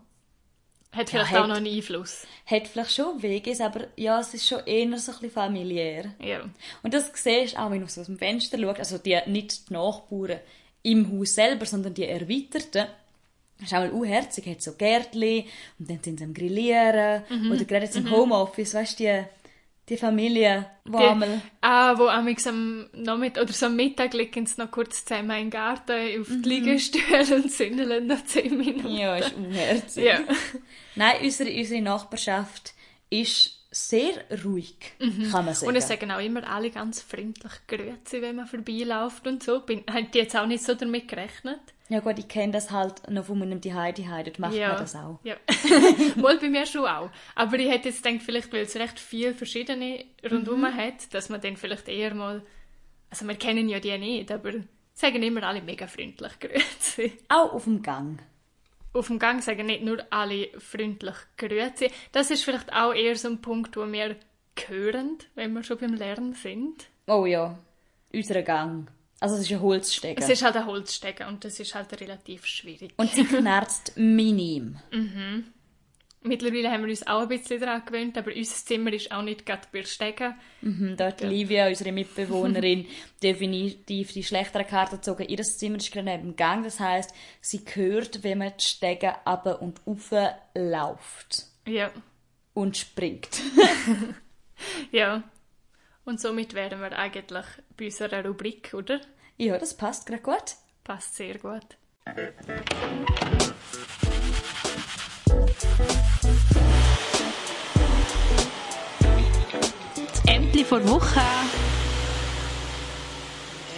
Hat 0.92 1.11
Ja, 1.11 1.20
vielleicht 1.20 1.30
hat- 1.32 1.42
auch 1.44 1.46
noch 1.46 1.56
einen 1.56 1.75
Einfluss. 1.75 2.26
Hat 2.44 2.68
vielleicht 2.68 2.92
schon 2.94 3.22
Weges, 3.22 3.61
aber 3.61 3.87
ja, 3.96 4.20
es 4.20 4.34
ist 4.34 4.46
schon 4.46 4.66
eher 4.66 4.87
so 4.99 5.12
ein 5.12 5.18
bisschen 5.18 5.30
familiär. 5.30 6.14
Ja. 6.20 6.42
Und 6.82 6.92
das 6.92 7.11
siehst 7.14 7.54
du 7.54 7.58
auch, 7.61 7.70
wenn 7.70 7.80
du 7.80 7.87
aus 7.87 7.94
dem 7.94 8.18
Fenster 8.18 8.58
schaust, 8.58 8.78
also 8.78 8.99
die, 8.99 9.18
nicht 9.26 9.70
die 9.70 9.72
Nachbarn 9.72 10.40
im 10.82 11.18
Haus 11.18 11.34
selber, 11.34 11.64
sondern 11.64 11.94
die 11.94 12.04
Erweiterten. 12.06 12.88
Das 13.58 13.66
ist 13.70 13.75
auch 13.75 13.78
mal 13.78 13.90
unherzig, 13.90 14.44
hat 14.46 14.61
so 14.61 14.72
Gärtchen 14.75 15.44
und 15.78 15.88
dann 15.88 16.00
sind 16.02 16.18
sie 16.18 16.25
am 16.25 16.34
Grillieren. 16.34 17.22
Mhm. 17.30 17.52
Oder 17.52 17.64
gerade 17.64 17.84
jetzt 17.87 17.96
im 17.96 18.11
Homeoffice, 18.11 18.75
weißt 18.75 18.99
du, 19.00 19.04
die, 19.04 19.25
die 19.89 19.97
Familie, 19.97 20.67
wo 20.85 20.99
einmal... 20.99 21.29
Die, 21.29 21.41
ah, 21.61 21.99
wo 21.99 22.07
am 22.07 22.87
Nachmittag 22.93 23.43
oder 23.43 23.53
so 23.53 23.67
am 23.67 23.77
Mittag 23.77 24.15
liegen 24.15 24.47
sie 24.47 24.61
noch 24.61 24.71
kurz 24.71 25.05
zusammen 25.05 25.31
in 25.31 25.37
den 25.45 25.51
Garten 25.51 26.21
auf 26.21 26.29
Mhm. 26.29 26.43
die 26.43 26.49
Liegestühle 26.49 27.37
und 27.37 27.51
sindeln 27.51 28.07
noch 28.07 28.25
10 28.25 28.57
Minuten. 28.57 28.95
Ja, 28.95 29.17
ist 29.17 29.33
unherzig. 29.37 30.05
Ja. 30.05 30.21
Nein, 30.95 31.17
unsere, 31.23 31.51
unsere 31.51 31.83
Nachbarschaft 31.83 32.75
ist 33.11 33.59
sehr 33.71 34.12
ruhig, 34.45 34.77
kann 34.99 35.47
man 35.47 35.55
sagen. 35.55 35.62
Mhm. 35.62 35.69
Und 35.69 35.77
es 35.77 35.89
sagen 35.89 36.11
auch 36.11 36.21
immer 36.21 36.49
alle 36.49 36.71
ganz 36.71 37.01
freundlich 37.01 37.53
Grüezi, 37.67 38.21
wenn 38.21 38.37
man 38.37 38.47
vorbeiläuft 38.47 39.27
und 39.27 39.43
so. 39.43 39.61
Bin, 39.61 39.83
haben 39.91 40.11
die 40.12 40.19
jetzt 40.19 40.37
auch 40.37 40.47
nicht 40.47 40.62
so 40.62 40.75
damit 40.75 41.09
gerechnet? 41.09 41.61
Ja 41.92 42.00
gut, 42.00 42.18
ich 42.18 42.28
kenne 42.28 42.52
das 42.52 42.70
halt 42.70 43.08
noch 43.11 43.25
von 43.26 43.38
meinem 43.38 43.62
Zuhause, 43.62 43.92
dort 44.25 44.38
macht 44.38 44.54
man 44.68 44.76
das 44.78 44.94
auch. 44.96 45.18
Ja. 45.25 45.37
Mal 46.16 46.38
bei 46.38 46.49
mir 46.49 46.66
schon 46.66 46.87
auch. 46.87 47.11
Aber 47.34 47.58
ich 47.58 47.70
hätte 47.70 47.88
jetzt 47.90 48.02
gedacht, 48.02 48.22
vielleicht, 48.22 48.52
weil 48.52 48.62
es 48.62 48.76
recht 48.76 48.99
viele 48.99 49.34
verschiedene 49.34 50.04
rundherum 50.28 50.61
Mhm. 50.62 50.76
hat, 50.76 51.12
dass 51.14 51.28
man 51.28 51.40
dann 51.40 51.56
vielleicht 51.56 51.88
eher 51.88 52.14
mal, 52.14 52.42
also 53.11 53.26
wir 53.26 53.34
kennen 53.34 53.68
ja 53.68 53.78
die 53.80 53.96
nicht, 53.99 54.30
aber 54.32 54.52
sagen 54.94 55.22
immer 55.22 55.42
alle 55.44 55.62
mega 55.62 55.87
freundlich 55.87 56.32
Grüezi. 56.40 57.12
Auch 57.28 57.52
auf 57.52 57.64
dem 57.64 57.82
Gang. 57.82 58.20
Auf 58.94 59.06
dem 59.06 59.18
Gang 59.18 59.42
sagen 59.42 59.66
nicht 59.66 59.82
nur 59.84 60.04
alle 60.11 60.49
freundlich 60.58 61.16
Grüezi. 61.37 61.90
Das 62.12 62.30
ist 62.30 62.44
vielleicht 62.44 62.72
auch 62.72 62.92
eher 62.94 63.16
so 63.16 63.28
ein 63.28 63.40
Punkt, 63.40 63.76
wo 63.76 63.87
wir 63.90 64.16
hören, 64.68 65.18
wenn 65.34 65.52
wir 65.54 65.62
schon 65.62 65.78
beim 65.78 65.94
Lernen 65.94 66.34
sind. 66.34 66.87
Oh 67.06 67.25
ja, 67.26 67.58
unser 68.12 68.42
Gang. 68.42 68.88
Also 69.23 69.37
es 69.37 69.43
ist 69.43 69.52
ein 69.52 69.61
Holzstege. 69.61 70.21
Es 70.21 70.29
ist 70.29 70.43
halt 70.43 70.57
ein 70.57 70.67
Holzstegen 70.67 71.29
und 71.29 71.45
das 71.45 71.61
ist 71.61 71.76
halt 71.76 72.00
relativ 72.00 72.45
schwierig. 72.45 72.93
Und 72.97 73.09
sie 73.12 73.23
knarzt 73.23 73.93
minim. 73.97 74.79
Mittlerweile 76.25 76.73
haben 76.73 76.83
wir 76.83 76.91
uns 76.91 77.07
auch 77.07 77.21
ein 77.21 77.29
bisschen 77.29 77.61
daran 77.61 77.85
gewöhnt, 77.85 78.19
aber 78.19 78.33
unser 78.35 78.57
Zimmer 78.57 78.93
ist 78.93 79.12
auch 79.12 79.23
nicht 79.23 79.47
gerade 79.47 79.62
bei 79.73 79.85
Stegen. 79.85 80.35
Mhm, 80.61 80.97
da 80.97 81.07
hat 81.07 81.21
Livia, 81.21 81.69
unsere 81.69 81.93
Mitbewohnerin, 81.93 82.87
definitiv 83.23 84.12
die 84.12 84.25
schlechtere 84.25 84.64
Karte 84.64 84.97
gezogen. 84.97 85.29
Ihr 85.29 85.41
Zimmer 85.43 85.76
ist 85.76 85.93
gerade 85.93 86.07
neben 86.07 86.31
dem 86.31 86.37
Gang. 86.37 86.64
Das 86.64 86.81
heisst, 86.81 87.14
sie 87.41 87.61
hört, 87.75 88.25
wenn 88.25 88.38
man 88.38 88.52
die 88.59 88.64
Stege 88.64 89.25
ab 89.25 89.47
und 89.61 89.81
rauf 89.87 90.11
läuft 90.57 91.47
Ja, 91.69 91.93
und 92.55 92.76
springt. 92.76 93.41
ja. 94.91 95.23
Und 96.04 96.21
somit 96.21 96.54
wären 96.54 96.80
wir 96.80 96.99
eigentlich 96.99 97.47
bei 97.76 97.85
unserer 97.87 98.25
Rubrik, 98.25 98.75
oder? 98.75 99.00
ja, 99.38 99.56
das 99.59 99.76
passt 99.76 100.06
gerade 100.06 100.23
gut. 100.23 100.56
Passt 100.82 101.14
sehr 101.14 101.38
gut. 101.38 101.76
Das 109.94 110.25
Ämtli 110.26 110.64
vor 110.64 110.88
Woche. 110.88 111.21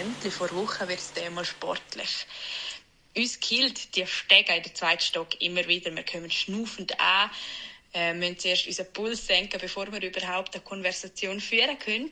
Ämtli 0.01 0.31
vor 0.31 0.51
Woche 0.55 0.87
wird 0.87 0.99
es 0.99 1.13
dann 1.13 1.35
mal 1.35 1.45
sportlich. 1.45 2.25
Uns 3.15 3.39
killt 3.39 3.95
die 3.95 4.07
Stege 4.07 4.55
in 4.55 4.63
der 4.63 4.73
zweiten 4.73 5.01
Stock 5.01 5.39
immer 5.41 5.67
wieder. 5.67 5.95
Wir 5.95 6.03
kommen 6.03 6.31
schnaufend 6.31 6.99
an, 6.99 7.29
äh, 7.95 8.13
müssen 8.13 8.37
zuerst 8.37 8.67
unseren 8.67 8.93
Puls 8.93 9.25
senken, 9.25 9.59
bevor 9.59 9.91
wir 9.91 10.01
überhaupt 10.03 10.53
eine 10.53 10.63
Konversation 10.63 11.41
führen 11.41 11.79
können. 11.79 12.11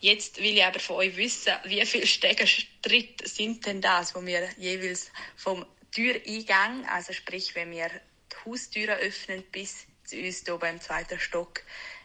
Jetzt 0.00 0.38
will 0.38 0.56
ich 0.56 0.64
aber 0.64 0.80
von 0.80 0.96
euch 0.96 1.16
wissen, 1.16 1.52
wie 1.64 1.84
viele 1.84 2.06
Stegenstritte 2.06 3.28
sind 3.28 3.66
denn 3.66 3.82
das, 3.82 4.14
wo 4.14 4.24
wir 4.24 4.48
jeweils 4.56 5.10
vom 5.36 5.66
Türeingang, 5.92 6.86
also 6.86 7.12
sprich, 7.12 7.54
wenn 7.54 7.70
wir 7.70 7.88
die 7.88 8.36
Haustüre 8.44 8.96
öffnen, 8.96 9.44
bis 9.52 9.86
zu 10.04 10.16
uns 10.16 10.42
hier 10.44 10.56
beim 10.56 10.80
zweiten 10.80 11.20
Stock 11.20 11.60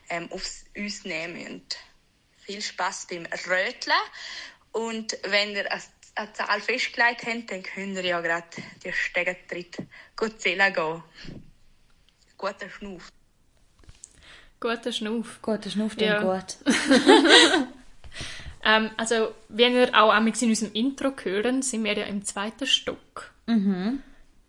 ähm, 0.10 0.30
aufs 0.32 0.66
uns 0.76 1.06
nehmen 1.06 1.34
müssen 1.34 1.66
viel 2.52 2.62
Spaß 2.62 3.08
beim 3.10 3.26
Röteln. 3.26 3.96
Und 4.72 5.18
wenn 5.24 5.56
ihr 5.56 5.70
eine 6.16 6.34
Zahl 6.34 6.62
festgelegt 6.62 7.26
habt, 7.26 7.52
dann 7.52 7.64
könnt 7.64 7.96
ihr 7.96 8.06
ja 8.06 8.22
gerade 8.22 8.48
die 8.84 8.92
Stegentritt 8.92 9.78
gut 10.16 10.42
zählen 10.42 10.74
gehen. 10.74 11.04
Guter 12.42 12.70
Schnuff. 12.70 13.12
Guter 14.60 14.92
Schnuff. 14.92 15.42
Gut, 15.42 15.66
das 15.66 15.74
schnufft 15.74 16.02
Ja. 16.02 16.22
gut. 16.22 16.58
Ähm, 18.64 18.92
also, 18.96 19.34
wie 19.50 19.74
wir 19.74 19.90
auch 20.00 20.12
einmal 20.12 20.34
in 20.40 20.50
unserem 20.50 20.72
Intro 20.74 21.14
hören, 21.24 21.64
sind 21.64 21.84
wir 21.84 21.98
ja 21.98 22.06
im 22.06 22.24
zweiten 22.24 22.68
Stock. 22.68 23.32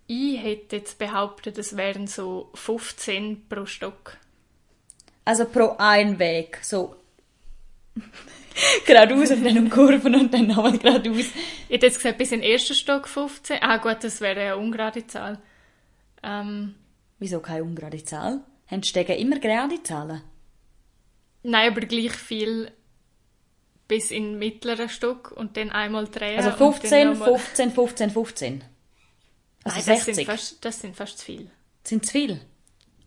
Ich 0.06 0.42
hätte 0.42 0.76
jetzt 0.76 0.98
behauptet, 0.98 1.56
es 1.56 1.78
wären 1.78 2.06
so 2.06 2.50
15 2.52 3.48
pro 3.48 3.64
Stock. 3.64 4.18
Also 5.24 5.46
pro 5.46 5.76
ein 5.78 6.18
Weg. 6.18 6.58
So. 6.60 6.94
geradeaus 8.86 9.30
und 9.30 9.44
dann 9.44 9.56
um 9.56 9.70
Kurven 9.70 10.14
und 10.14 10.34
dann 10.34 10.48
nochmal 10.48 10.76
geradeaus. 10.76 11.16
Ich 11.68 11.74
hätte 11.76 11.86
jetzt 11.86 11.96
gesagt, 11.96 12.18
bis 12.18 12.32
in 12.32 12.42
den 12.42 12.50
ersten 12.50 12.74
Stock 12.74 13.08
15. 13.08 13.62
Ah 13.62 13.78
gut, 13.78 13.98
das 14.02 14.20
wäre 14.20 14.40
eine 14.40 14.56
ungerade 14.58 15.06
Zahl. 15.06 15.38
Ähm, 16.22 16.74
Wieso 17.22 17.38
keine 17.38 17.62
ungerade 17.62 18.04
Zahl? 18.04 18.40
Haben 18.66 18.80
die 18.80 18.88
Stege 18.88 19.14
immer 19.14 19.38
gerade 19.38 19.80
Zahlen? 19.84 20.22
nein, 21.44 21.70
aber 21.70 21.82
gleich 21.82 22.10
viel 22.12 22.72
bis 23.86 24.10
in 24.10 24.40
mittleren 24.40 24.88
Stock 24.88 25.30
und 25.30 25.56
dann 25.56 25.70
einmal 25.70 26.08
drehen. 26.08 26.36
Also 26.38 26.50
und 26.50 26.60
dann 26.60 26.72
15, 26.80 27.10
nochmal- 27.10 27.38
15, 27.38 27.70
15, 27.70 28.10
15. 28.10 28.64
Also 29.62 29.76
Nein, 29.78 29.86
das 29.86 30.04
60. 30.04 30.14
sind, 30.16 30.24
fast, 30.26 30.64
das 30.64 30.80
sind 30.80 30.96
fast 30.96 31.18
zu 31.18 31.24
viel. 31.26 31.50
Sind 31.84 32.04
zu 32.04 32.10
viel? 32.10 32.40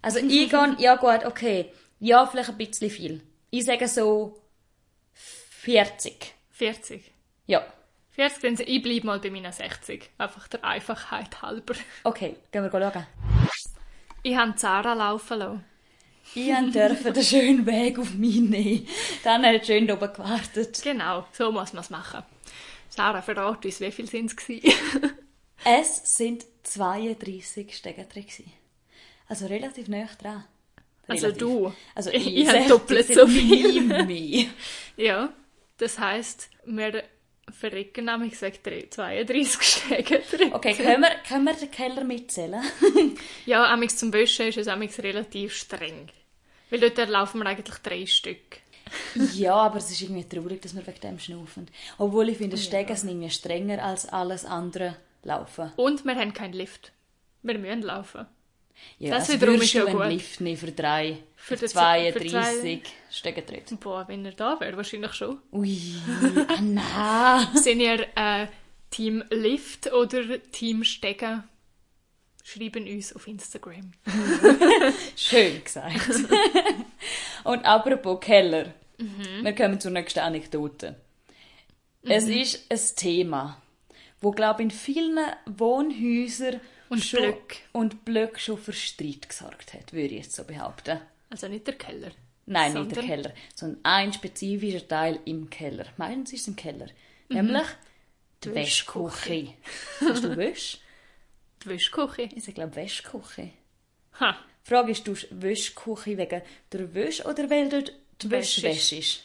Also 0.02 0.20
ich 0.20 0.50
gehe, 0.50 0.76
ja 0.80 0.96
gut, 0.96 1.26
okay. 1.26 1.74
Ja, 2.00 2.26
vielleicht 2.26 2.52
ein 2.52 2.58
bisschen 2.58 2.90
viel. 2.90 3.22
Ich 3.50 3.66
sage 3.66 3.86
so 3.90 4.42
40. 5.12 6.34
40. 6.52 7.12
Ja. 7.48 7.66
40, 8.12 8.42
dann 8.58 8.66
ich 8.66 8.82
bleibe 8.82 9.08
mal 9.08 9.20
bei 9.20 9.30
meinen 9.30 9.52
60. 9.52 10.10
Einfach 10.18 10.48
der 10.48 10.64
Einfachheit 10.64 11.42
halber. 11.42 11.74
Okay, 12.06 12.38
gehen 12.54 12.64
wir 12.64 12.72
schauen. 12.72 13.06
Ich 14.28 14.36
habe 14.36 14.56
Zara 14.56 14.94
laufen 14.96 15.38
lassen. 15.38 15.64
Ich 16.34 16.52
durfte 16.74 17.14
den 17.14 17.24
schönen 17.24 17.66
Weg 17.68 18.00
auf 18.00 18.16
mich 18.16 18.38
nehmen. 18.38 18.88
Dann 19.24 19.46
hat 19.46 19.68
schön 19.68 19.84
oben 19.92 20.12
gewartet. 20.12 20.82
Genau, 20.82 21.28
so 21.32 21.52
muss 21.52 21.74
man 21.74 21.84
es 21.84 21.92
machen. 21.92 22.24
Sarah, 22.90 23.22
verrat 23.22 23.64
uns, 23.64 23.80
wie 23.80 23.92
viel 23.92 24.08
sind 24.10 24.34
es? 24.36 24.74
Es 25.64 26.18
sind 26.18 26.44
32 26.64 27.76
Stege 27.78 28.06
drin. 28.06 28.24
gewesen. 28.24 28.52
Also 29.28 29.46
relativ 29.46 29.88
nah 29.90 30.08
dran. 30.20 30.44
Also 31.08 31.28
Relativ. 31.28 31.40
du. 31.40 31.74
Also 31.94 32.10
Ich 32.10 32.26
ich, 32.36 32.48
habe 32.48 32.58
60 32.58 32.68
doppelt 32.70 33.14
so 33.14 33.28
viel. 33.28 33.82
mehr. 34.06 34.46
ja, 34.98 35.30
das 35.78 36.00
heisst, 36.00 36.50
wir 36.66 37.04
verrecken, 37.52 38.06
nämlich 38.06 38.34
ich 38.34 38.40
sage 38.40 38.90
32 38.90 39.62
Stege. 39.62 40.22
Okay, 40.52 40.74
können 40.74 41.02
wir, 41.02 41.16
können 41.28 41.46
wir 41.46 41.54
den 41.54 41.72
Keller 41.72 42.04
mitzählen? 42.04 42.64
Ja, 43.46 43.72
amigs 43.72 43.98
zum 43.98 44.12
Wäschen 44.14 44.48
ist 44.48 44.58
es 44.58 44.68
amigs 44.68 45.00
relativ 45.00 45.54
streng. 45.54 46.10
Weil 46.70 46.80
dort 46.80 47.10
laufen 47.10 47.40
wir 47.40 47.46
eigentlich 47.46 47.78
drei 47.80 48.06
Stück. 48.06 48.60
ja, 49.34 49.56
aber 49.56 49.78
es 49.78 49.92
ist 49.92 50.02
irgendwie 50.02 50.28
traurig, 50.28 50.62
dass 50.62 50.76
wir 50.76 50.86
wegen 50.86 51.00
dem 51.00 51.20
schnaufen. 51.20 51.68
Obwohl 51.98 52.30
ich 52.30 52.38
finde, 52.38 52.58
Stegen 52.58 52.96
sind 52.96 53.10
irgendwie 53.10 53.30
strenger 53.30 53.84
als 53.84 54.08
alles 54.08 54.46
andere 54.46 54.98
laufen. 55.24 55.72
Und 55.76 56.06
wir 56.06 56.16
haben 56.16 56.34
keinen 56.34 56.54
Lift. 56.54 56.92
Wir 57.42 57.58
müssen 57.58 57.84
laufen. 57.84 58.26
Ja, 59.00 59.12
Das 59.12 59.30
also 59.30 59.34
wiederum 59.42 59.62
ist 59.62 59.74
ja 59.74 59.82
du 59.82 59.88
einen 59.88 59.98
gut. 59.98 60.08
Lift 60.10 60.42
nehmen 60.42 60.58
für 60.58 60.72
drei, 60.72 61.18
Für 61.36 61.56
für, 61.58 61.66
den 61.66 61.70
zwei- 61.70 62.12
für 62.14 62.20
32 62.20 62.82
Stegentritt. 63.12 63.80
Boah, 63.80 64.06
wenn 64.08 64.26
er 64.26 64.32
da 64.34 64.60
wäre, 64.60 64.76
wahrscheinlich 64.78 65.14
schon. 65.14 65.40
Ui, 65.52 65.80
ah, 66.48 66.62
nein. 66.62 67.48
Sind 67.62 67.80
ihr 67.82 68.08
äh, 68.16 68.48
Team 68.90 69.24
Lift 69.32 69.92
oder 69.92 70.42
Team 70.52 70.84
Stegen? 70.84 71.44
Schreiben 72.44 72.88
uns 72.88 73.16
auf 73.16 73.28
Instagram. 73.28 73.92
Schön 75.16 75.64
gesagt. 75.64 76.12
Und 77.44 77.66
apropos 77.66 78.20
Keller. 78.20 78.74
Wir 79.42 79.54
kommen 79.54 79.80
zur 79.80 79.92
nächsten 79.92 80.20
Anekdote. 80.20 80.96
Es 82.04 82.28
ist 82.28 82.72
ein 82.72 82.80
Thema, 82.96 83.62
wo 84.22 84.32
glaube 84.32 84.62
in 84.62 84.70
vielen 84.72 85.18
Wohnhäusern 85.48 86.62
Und 86.96 87.04
schon, 87.04 87.20
Blöcke. 87.20 87.58
und 87.74 88.06
Blöcke 88.06 88.40
schon 88.40 88.58
für 88.58 88.74
Streit 88.74 89.28
gesorgt 89.28 89.74
hat, 89.74 89.94
würde 89.94 90.16
ich 90.16 90.24
jetzt 90.26 90.36
so 90.36 90.44
behaupten. 90.44 91.00
Also 91.30 91.48
nicht 91.48 91.68
der 91.68 91.76
Keller. 91.76 92.12
Nein, 92.46 92.74
nicht 92.74 92.96
der 92.96 93.04
Keller, 93.04 93.34
sondern 93.56 93.80
ein 93.84 94.14
spezifischer 94.14 94.88
Teil 94.88 95.20
im 95.26 95.50
Keller. 95.50 95.88
Meistens 95.98 96.34
ist 96.34 96.42
es 96.42 96.48
im 96.48 96.56
Keller. 96.56 96.88
Nämlich 97.30 97.66
die 98.44 98.50
Die 98.50 98.56
Wäschküche. 98.56 99.54
Hast 100.02 100.24
du 100.24 100.38
Wäsch? 100.38 100.80
Die 101.64 101.70
Wäschküche. 101.70 102.30
Ich 102.36 102.54
glaube 102.54 102.76
Wäschküche. 102.76 103.50
Ha. 104.20 104.38
Die 104.64 104.70
Frage 104.70 104.92
ist, 104.92 105.08
du 105.08 105.16
Wäschküche 105.32 106.18
wegen 106.18 106.42
der 106.72 106.94
Wäsche 106.94 107.24
oder 107.24 107.50
weil 107.50 107.70
dort 107.70 107.92
die 108.22 108.30
Wäsche 108.30 108.62
Wäsche 108.64 108.98
ist. 108.98 109.24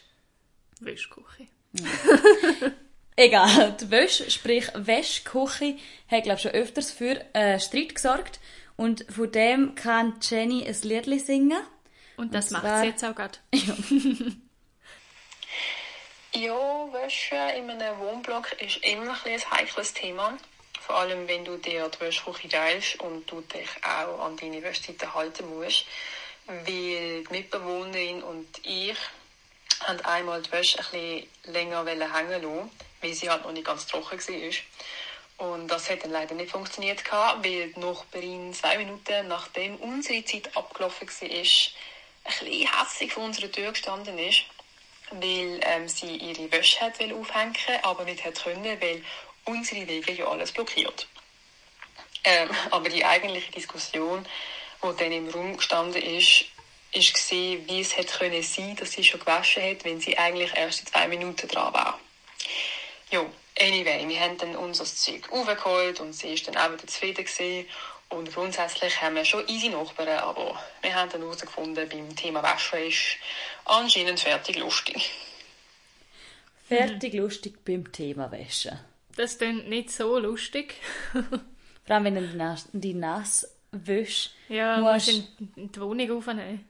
Wäsch 0.79 1.07
ist? 1.07 1.51
Egal, 3.23 3.77
die 3.79 3.91
Wäsche, 3.91 4.31
sprich 4.31 4.67
Wäschküche, 4.73 5.77
hat 6.09 6.23
glaube 6.23 6.39
schon 6.39 6.51
öfters 6.51 6.91
für 6.91 7.23
äh, 7.35 7.59
Streit 7.59 7.93
gesorgt. 7.93 8.39
Und 8.77 9.05
von 9.13 9.31
dem 9.31 9.75
kann 9.75 10.15
Jenny 10.21 10.65
ein 10.65 10.75
Liedli 10.81 11.19
singen. 11.19 11.61
Und 12.17 12.33
das 12.33 12.47
Und 12.47 12.53
macht 12.53 12.63
zwar- 12.63 12.79
sie 12.81 12.87
jetzt 12.87 13.03
auch 13.05 13.15
gerade. 13.15 13.37
Ja, 16.33 16.87
Wäsche 16.93 17.35
in 17.57 17.69
einem 17.69 17.99
Wohnblock 17.99 18.53
ist 18.61 18.77
immer 18.85 19.17
ein, 19.25 19.33
ein 19.33 19.51
heikles 19.51 19.93
Thema. 19.93 20.37
Vor 20.79 20.95
allem, 20.95 21.27
wenn 21.27 21.43
du 21.43 21.57
dir 21.57 21.89
die 21.89 21.99
Wäschküche 21.99 22.47
teilst 22.47 22.99
und 23.01 23.29
du 23.29 23.41
dich 23.41 23.67
auch 23.83 24.25
an 24.25 24.37
deine 24.37 24.63
Wäschzeiten 24.63 25.13
halten 25.13 25.49
musst. 25.49 25.85
Weil 26.47 26.63
die 27.25 27.25
Mitbewohnerin 27.29 28.23
und 28.23 28.47
ich 28.63 28.95
haben 29.81 29.99
einmal 30.01 30.41
die 30.41 30.51
Wäsche 30.51 30.79
ein 30.93 31.27
länger 31.51 31.85
hängen 31.85 32.41
lassen, 32.41 32.71
weil 33.01 33.13
sie 33.13 33.29
halt 33.29 33.43
noch 33.43 33.51
nicht 33.51 33.65
ganz 33.65 33.87
trocken 33.87 34.19
war. 34.19 34.53
Und 35.47 35.67
das 35.67 35.89
hat 35.89 36.03
dann 36.03 36.11
leider 36.11 36.35
nicht 36.35 36.51
funktioniert, 36.51 37.03
weil 37.11 37.71
die 37.71 37.79
Nachbarin 37.79 38.53
zwei 38.53 38.77
Minuten 38.77 39.27
nachdem 39.27 39.77
unsere 39.77 40.23
Zeit 40.23 40.55
abgelaufen 40.55 41.07
war, 41.07 41.23
ein 41.23 41.29
bisschen 41.29 42.67
hässlich 42.67 43.13
vor 43.13 43.23
unserer 43.23 43.51
Tür 43.51 43.71
gestanden 43.71 44.17
ist 44.19 44.43
weil 45.11 45.59
ähm, 45.63 45.87
sie 45.87 46.15
ihre 46.15 46.51
Wäsche 46.51 46.79
hat 46.81 47.01
aufhängen 47.01 47.55
aber 47.83 48.03
nicht 48.05 48.23
hat 48.23 48.41
können, 48.41 48.81
weil 48.81 49.03
unsere 49.45 49.87
Wege 49.87 50.13
ja 50.13 50.27
alles 50.27 50.51
blockiert. 50.51 51.07
Ähm, 52.23 52.49
aber 52.71 52.89
die 52.89 53.03
eigentliche 53.03 53.51
Diskussion, 53.51 54.25
die 54.81 54.97
dann 54.97 55.11
im 55.11 55.29
Raum 55.29 55.57
gestanden 55.57 56.01
ist, 56.01 56.45
ist 56.93 57.13
gesehen, 57.13 57.67
wie 57.67 57.81
es 57.81 57.95
hätte 57.95 58.17
können 58.17 58.43
sein, 58.43 58.75
dass 58.75 58.91
sie 58.91 59.03
schon 59.03 59.19
gewaschen 59.19 59.63
hat, 59.63 59.83
wenn 59.85 59.99
sie 60.01 60.17
eigentlich 60.17 60.51
erst 60.55 60.81
in 60.81 60.85
zwei 60.87 61.07
Minuten 61.07 61.47
dran 61.47 61.73
war. 61.73 61.99
Ja, 63.11 63.25
anyway, 63.59 64.05
wir 64.07 64.19
haben 64.19 64.37
dann 64.37 64.55
unser 64.55 64.85
Zeug 64.85 65.31
aufgeholt 65.31 65.99
und 65.99 66.13
sie 66.13 66.33
ist 66.33 66.47
dann 66.47 66.57
auch 66.57 66.71
wieder 66.71 66.87
zufrieden 66.87 67.23
gewesen. 67.25 67.67
Und 68.09 68.33
grundsätzlich 68.33 69.01
haben 69.01 69.15
wir 69.15 69.23
schon 69.23 69.47
easy 69.47 69.69
Nachbarn, 69.69 70.09
aber 70.19 70.61
wir 70.81 70.93
haben 70.93 71.09
dann 71.11 71.21
herausgefunden, 71.21 71.87
beim 71.87 72.13
Thema 72.15 72.43
Waschen 72.43 72.79
ist 72.79 73.15
anscheinend 73.63 74.19
fertig 74.19 74.57
lustig. 74.59 75.11
Fertig 76.67 77.13
lustig 77.13 77.63
beim 77.65 77.91
Thema 77.91 78.31
Wäsche. 78.31 78.79
Das 79.15 79.37
klingt 79.37 79.67
nicht 79.69 79.91
so 79.91 80.17
lustig. 80.17 80.75
Vor 81.11 81.95
allem, 81.95 82.03
wenn 82.05 82.15
du 82.15 82.27
die 82.27 82.35
Nas- 82.37 82.69
die 82.71 82.93
nass 82.93 83.47
wäschst. 83.71 84.31
Ja, 84.49 84.77
musst- 84.77 85.07
musst 85.07 85.29
in, 85.39 85.53
in 85.55 85.71
die 85.71 85.81
Wohnung 85.81 86.17
aufnehmen. 86.17 86.65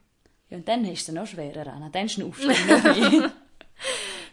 Ja, 0.52 0.58
und 0.58 0.68
dann 0.68 0.86
ist 0.86 1.08
es 1.10 1.16
noch 1.16 1.26
schwerer 1.26 1.74
an. 1.74 1.92
Dann 1.92 2.08
schnaufst 2.10 2.44
du. 2.44 2.50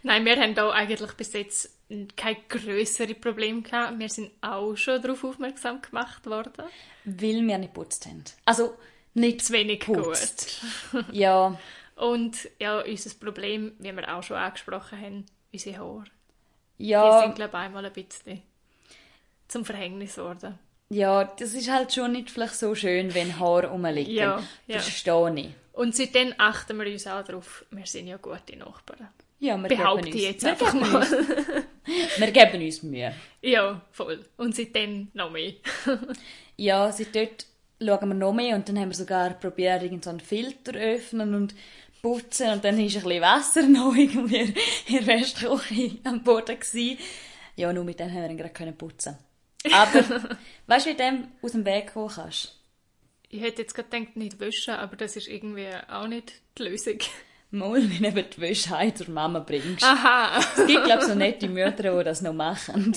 Nein, 0.03 0.25
wir 0.25 0.37
haben 0.37 0.55
da 0.55 0.71
eigentlich 0.71 1.13
bis 1.13 1.33
jetzt 1.33 1.71
kein 2.17 2.37
größere 2.49 3.15
Problem 3.15 3.63
gehabt. 3.63 3.99
Wir 3.99 4.09
sind 4.09 4.31
auch 4.43 4.77
schon 4.77 5.01
darauf 5.01 5.25
aufmerksam 5.25 5.81
gemacht 5.81 6.27
worden. 6.27 6.65
Weil 7.05 7.47
wir 7.47 7.59
nicht 7.59 7.73
putzt 7.73 8.07
haben. 8.07 8.25
Also, 8.45 8.77
nicht 9.15 9.45
Zu 9.45 9.53
wenig 9.55 9.81
putzt. 9.81 10.61
gut. 10.93 11.05
Ja, 11.13 11.59
Und 11.97 12.49
ja, 12.61 12.81
unser 12.81 13.11
Problem, 13.15 13.73
wie 13.79 13.93
wir 13.93 14.15
auch 14.15 14.23
schon 14.23 14.37
angesprochen 14.37 15.01
haben, 15.01 15.27
unsere 15.53 15.79
Haare. 15.79 16.05
Die 16.79 16.89
ja, 16.89 17.23
sind, 17.23 17.35
glaube 17.37 17.51
ich, 17.57 17.59
einmal 17.59 17.85
ein 17.87 17.93
bisschen 17.93 18.43
zum 19.49 19.65
Verhängnis 19.65 20.17
geworden. 20.17 20.59
ja, 20.91 21.25
das 21.25 21.55
ist 21.55 21.71
halt 21.71 21.93
schon 21.93 22.13
nicht 22.13 22.31
vielleicht 22.31 22.55
so 22.55 22.75
schön, 22.75 23.15
wenn 23.15 23.39
Haare 23.41 23.69
rumliegen. 23.69 24.15
Ja, 24.15 24.43
ja. 24.67 24.79
Verstehe 24.79 25.35
ich. 25.37 25.49
Und 25.79 25.95
seitdem 25.95 26.35
achten 26.38 26.77
wir 26.77 26.91
uns 26.91 27.07
auch 27.07 27.23
darauf, 27.23 27.64
wir 27.71 27.87
sind 27.87 28.09
ja 28.09 28.17
gute 28.17 28.57
Nachbarn. 28.57 29.11
Ja, 29.38 29.57
wir 29.57 29.69
Behaupte 29.69 30.11
geben 30.11 30.17
uns, 30.17 30.25
jetzt 30.25 30.43
wir 30.43 30.51
einfach 30.51 30.75
mal. 30.75 30.97
Uns, 30.97 31.11
wir 32.19 32.31
geben 32.33 32.62
uns 32.64 32.83
Mühe. 32.83 33.14
Ja, 33.43 33.81
voll. 33.93 34.27
Und 34.38 34.57
seitdem 34.57 35.09
noch 35.14 35.31
mehr. 35.31 35.53
Ja, 36.57 36.91
seit 36.91 37.14
dort 37.14 37.47
schauen 37.81 38.09
wir 38.09 38.14
noch 38.17 38.33
mehr 38.33 38.57
und 38.57 38.69
dann 38.69 38.77
haben 38.81 38.88
wir 38.88 38.97
sogar 38.97 39.31
probiert, 39.35 39.85
irgend 39.85 40.03
so 40.03 40.11
einen 40.11 40.19
Filter 40.19 40.75
öffnen 40.75 41.33
und 41.37 41.55
putzen 42.03 42.51
und 42.51 42.64
dann 42.64 42.81
ist 42.81 42.97
ein 42.97 43.05
bisschen 43.05 43.23
Wasser 43.23 43.62
noch 43.69 43.95
irgendwie 43.95 44.53
in 44.88 44.97
der 44.97 45.07
Wäschküche 45.07 45.99
am 46.03 46.25
Boden 46.25 46.59
gewesen. 46.59 46.99
Ja, 47.55 47.73
nur 47.73 47.85
mit 47.85 48.01
dem 48.01 48.11
haben 48.12 48.23
wir 48.23 48.31
ihn 48.31 48.37
gerade 48.37 48.53
können 48.53 48.77
putzen. 48.77 49.17
Aber, 49.73 50.03
weißt 50.67 50.87
du, 50.87 50.91
wie 50.91 50.97
du 50.97 51.05
dem 51.05 51.29
aus 51.41 51.53
dem 51.53 51.64
Weg 51.64 51.93
kommen 51.93 52.11
kannst? 52.12 52.58
Ich 53.31 53.41
hätte 53.43 53.62
jetzt 53.62 53.75
gerade 53.75 53.88
gedacht, 53.88 54.17
nicht 54.17 54.41
waschen, 54.41 54.75
aber 54.75 54.97
das 54.97 55.17
ist 55.17 55.29
irgendwie 55.29 55.69
auch 55.91 56.07
nicht 56.07 56.33
die 56.57 56.62
Lösung. 56.62 56.99
Mal, 57.51 57.83
wenn 57.83 58.03
du 58.03 58.09
eben 58.09 58.31
die 58.31 58.41
Wäsche 58.41 58.71
heim 58.71 58.95
zur 58.95 59.09
Mama 59.11 59.38
bringst. 59.41 59.83
Aha. 59.83 60.38
Es 60.38 60.67
gibt, 60.67 60.85
glaube 60.85 61.03
ich, 61.03 61.09
so 61.09 61.14
nette 61.14 61.49
Mütter, 61.49 61.99
die 61.99 62.05
das 62.05 62.21
noch 62.21 62.35
machen. 62.35 62.95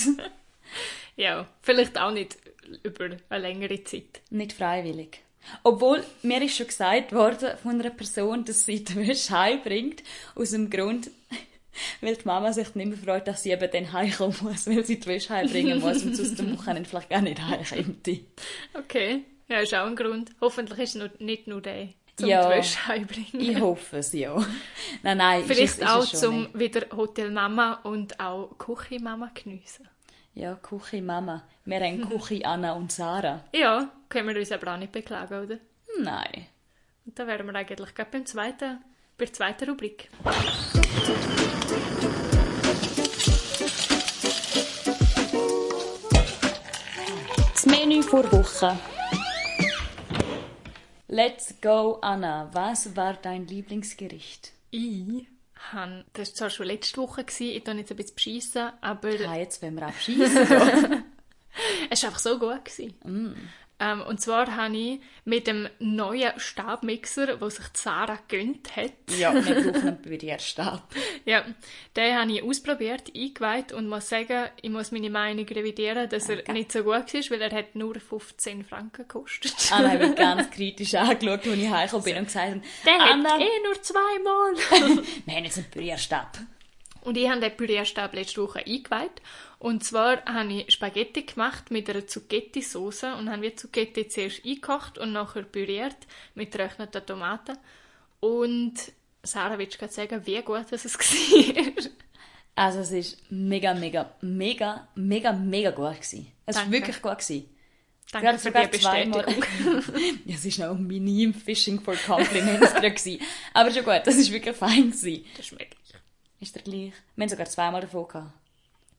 Ja, 1.15 1.47
vielleicht 1.61 1.97
auch 1.97 2.11
nicht 2.11 2.37
über 2.83 3.09
eine 3.29 3.41
längere 3.41 3.83
Zeit. 3.83 4.21
Nicht 4.29 4.53
freiwillig. 4.53 5.21
Obwohl, 5.63 6.03
mir 6.21 6.41
ist 6.41 6.55
schon 6.57 6.67
gesagt 6.67 7.13
worden 7.13 7.57
von 7.61 7.79
einer 7.79 7.89
Person, 7.89 8.45
dass 8.45 8.65
sie 8.65 8.83
die 8.83 8.95
Wäsche 8.95 9.37
heimbringt, 9.37 10.03
aus 10.35 10.51
dem 10.51 10.69
Grund, 10.69 11.09
weil 12.01 12.15
die 12.15 12.25
Mama 12.25 12.53
sich 12.53 12.75
nicht 12.75 12.87
mehr 12.87 12.97
freut, 12.97 13.27
dass 13.27 13.43
sie 13.43 13.51
eben 13.51 13.69
dann 13.71 13.91
heimkommen 13.91 14.37
muss, 14.41 14.67
weil 14.67 14.85
sie 14.85 14.99
die 14.99 15.07
Wäsche 15.07 15.33
heimbringen 15.33 15.79
muss 15.79 16.03
und 16.03 16.15
sonst 16.15 16.39
am 16.39 16.57
Wochenende 16.57 16.89
vielleicht 16.89 17.09
gar 17.09 17.21
nicht 17.21 17.41
heimkommt. 17.41 18.09
Okay. 18.73 19.23
Ja, 19.51 19.59
ist 19.59 19.73
auch 19.75 19.85
ein 19.85 19.95
Grund. 19.97 20.31
Hoffentlich 20.39 20.79
ist 20.79 20.89
es 20.91 20.95
nur, 20.95 21.09
nicht 21.19 21.45
nur 21.47 21.59
der, 21.61 21.89
zum 22.15 22.29
Ja. 22.29 22.47
die 22.49 22.55
Wäsche 22.59 22.87
heimbringen. 22.87 23.41
Ich 23.49 23.59
hoffe 23.59 23.97
es, 23.97 24.13
ja. 24.13 24.33
Nein, 25.03 25.17
nein, 25.17 25.41
ist 25.41 25.49
es- 25.49 25.57
Vielleicht 25.57 25.73
ist 25.73 25.81
es 25.81 25.87
auch 25.89 26.07
schon 26.07 26.19
zum 26.19 26.41
nicht. 26.43 26.59
wieder 26.59 26.85
Hotelmama 26.95 27.73
und 27.83 28.17
auch 28.17 28.57
Küchenmama 28.57 29.29
geniessen. 29.33 29.89
Ja, 30.33 30.55
Küche 30.55 31.01
Mama. 31.01 31.43
Wir 31.65 31.81
haben 31.81 32.07
Küche 32.09 32.45
Anna 32.45 32.71
und 32.73 32.93
Sarah. 32.93 33.43
Ja, 33.53 33.89
können 34.07 34.29
wir 34.29 34.37
uns 34.39 34.51
aber 34.53 34.73
auch 34.73 34.77
nicht 34.77 34.93
beklagen, 34.93 35.43
oder? 35.43 35.57
Nein. 35.99 36.45
Und 37.05 37.19
da 37.19 37.27
wären 37.27 37.45
wir 37.47 37.53
eigentlich 37.55 37.93
gerade 37.93 38.09
beim 38.09 38.25
zweiten, 38.25 38.79
bei 39.17 39.25
der 39.25 39.33
zweiten 39.33 39.69
Rubrik. 39.69 40.09
Das 47.53 47.65
Menü 47.65 48.01
vor 48.01 48.31
Woche. 48.31 48.77
Let's 51.13 51.55
go, 51.59 51.99
Anna. 52.01 52.49
Was 52.53 52.95
war 52.95 53.15
dein 53.15 53.45
Lieblingsgericht? 53.45 54.53
Ich 54.69 55.27
han, 55.73 56.05
das 56.13 56.29
war 56.29 56.35
zwar 56.35 56.49
schon 56.51 56.67
letzte 56.67 57.01
Woche, 57.01 57.25
gewesen, 57.25 57.57
ich 57.57 57.63
tue 57.65 57.73
jetzt 57.75 57.91
ein 57.91 57.97
bisschen 57.97 58.15
beschissen, 58.15 58.69
aber 58.79 59.09
Ah, 59.27 59.35
jetzt 59.35 59.61
wollen 59.61 59.75
wir 59.75 59.87
abschießen. 59.87 60.23
es 61.89 62.03
war 62.03 62.09
einfach 62.09 62.19
so 62.19 62.39
gut. 62.39 62.63
Gewesen. 62.63 63.35
Ähm, 63.83 64.01
und 64.03 64.21
zwar 64.21 64.55
habe 64.55 64.77
ich 64.77 64.99
mit 65.25 65.47
dem 65.47 65.67
neuen 65.79 66.31
Stabmixer, 66.39 67.35
den 67.37 67.49
sich 67.49 67.65
Sarah 67.73 68.19
gönnt 68.27 68.75
hat, 68.75 68.91
Ja, 69.17 69.33
wir 69.33 69.41
brauchen 69.41 69.75
einen 69.87 70.01
Pürierstab. 70.01 70.83
ja, 71.25 71.43
den 71.95 72.15
habe 72.15 72.31
ich 72.31 72.43
ausprobiert, 72.43 73.11
eingeweiht 73.15 73.73
und 73.73 73.89
muss 73.89 74.07
sagen, 74.07 74.49
ich 74.61 74.69
muss 74.69 74.91
meine 74.91 75.09
Meinung 75.09 75.47
revidieren, 75.47 76.07
dass 76.09 76.29
er 76.29 76.53
nicht 76.53 76.71
so 76.71 76.83
gut 76.83 77.11
ist, 77.15 77.31
weil 77.31 77.41
er 77.41 77.51
hat 77.51 77.73
nur 77.75 77.95
15 77.99 78.63
Franken 78.63 79.01
gekostet. 79.07 79.55
Anna 79.71 79.89
hat 79.89 79.99
mich 79.99 80.15
ganz 80.15 80.51
kritisch 80.51 80.93
angeschaut, 80.93 81.47
als 81.47 81.57
ich 81.57 81.69
heimgekommen 81.69 82.03
bin 82.05 82.17
und 82.17 82.25
gesagt 82.25 82.49
habe, 82.51 82.61
Der 82.85 83.01
Anna, 83.01 83.29
hat 83.31 83.41
eh 83.41 83.63
nur 83.65 83.81
zweimal. 83.81 85.03
wir 85.25 85.35
haben 85.35 85.43
jetzt 85.43 85.57
einen 85.57 85.71
Pürierstab. 85.71 86.37
Und 87.01 87.17
ich 87.17 87.29
habe 87.29 87.41
den 87.41 87.55
Pürierstab 87.55 88.13
letzte 88.13 88.41
Woche 88.43 88.59
eingeweiht. 88.59 89.21
Und 89.59 89.83
zwar 89.83 90.23
habe 90.25 90.53
ich 90.53 90.71
Spaghetti 90.71 91.23
gemacht 91.23 91.71
mit 91.71 91.89
einer 91.89 92.07
Zucchetti-Sauce 92.07 93.03
und 93.17 93.29
habe 93.29 93.41
die 93.41 93.55
Zucchetti 93.55 94.07
zuerst 94.07 94.45
eingekocht 94.45 94.97
und 94.97 95.11
nachher 95.13 95.43
püriert 95.43 95.97
mit 96.35 96.51
getrockneten 96.51 97.05
Tomaten. 97.05 97.57
Und 98.19 98.73
Sarah, 99.23 99.57
willst 99.57 99.75
du 99.75 99.79
gerade 99.79 99.93
sagen, 99.93 100.25
wie 100.25 100.41
gut 100.41 100.65
das 100.69 100.85
es 100.85 100.97
war? 100.99 101.91
Also 102.55 102.79
es 102.79 102.91
ist 102.91 103.31
mega, 103.31 103.73
mega, 103.73 104.13
mega, 104.21 104.87
mega, 104.95 105.31
mega 105.31 105.71
gut 105.71 105.95
gewesen. 105.95 106.31
Es 106.45 106.55
war 106.57 106.71
wirklich 106.71 107.01
gut 107.01 107.19
gewesen. 107.19 107.49
Danke 108.11 108.27
Gerade 108.27 108.39
für 108.39 108.49
sogar 108.49 108.67
die. 108.67 108.77
Bestätigung. 108.77 109.23
ja, 110.25 110.35
es 110.35 110.59
war 110.59 110.67
noch 110.67 110.79
minim 110.79 111.33
Fishing 111.33 111.79
for 111.79 111.95
Compliments 111.95 112.73
drin. 112.73 113.19
Aber 113.53 113.71
schon 113.71 113.85
gut, 113.85 114.01
das 114.03 114.17
war 114.17 114.33
wirklich 114.33 114.55
fein. 114.55 114.91
Gewesen. 114.91 115.25
Das 115.37 115.45
ist 115.45 115.51
möglich. 115.53 115.77
Ist 116.51 116.55
der 116.57 116.63
gleich? 116.63 116.91
Wir 117.15 117.23
haben 117.23 117.29
sogar 117.29 117.45
zweimal 117.45 117.79
davon 117.79 118.09
gehabt. 118.09 118.33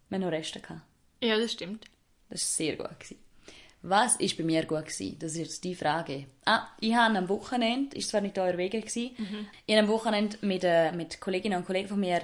Wir 0.09 0.17
haben 0.17 0.23
noch 0.23 0.33
Reste 0.33 0.59
gehabt. 0.59 0.81
Ja, 1.21 1.39
das 1.39 1.53
stimmt. 1.53 1.85
Das 2.31 2.41
war 2.41 2.47
sehr 2.47 2.77
gut. 2.77 2.99
Gewesen. 2.99 3.19
Was 3.83 4.17
ist 4.17 4.39
bei 4.39 4.43
mir 4.43 4.65
gut 4.65 4.87
gewesen? 4.87 5.19
Das 5.19 5.33
ist 5.33 5.39
jetzt 5.39 5.65
die 5.65 5.75
Frage. 5.75 6.25
Ah, 6.47 6.67
ich 6.81 6.95
habe 6.95 7.19
am 7.19 7.29
Wochenende, 7.29 7.95
ist 7.95 8.09
zwar 8.09 8.23
nicht 8.23 8.39
euer 8.39 8.57
Wege 8.57 8.81
gewesen, 8.81 9.11
ich 9.67 9.77
habe 9.77 9.87
am 9.87 9.93
Wochenende 9.93 10.39
mit, 10.41 10.65
äh, 10.65 10.93
mit 10.93 11.21
Kolleginnen 11.21 11.59
und 11.59 11.67
Kollegen 11.67 11.89
von 11.89 12.01
mir 12.01 12.23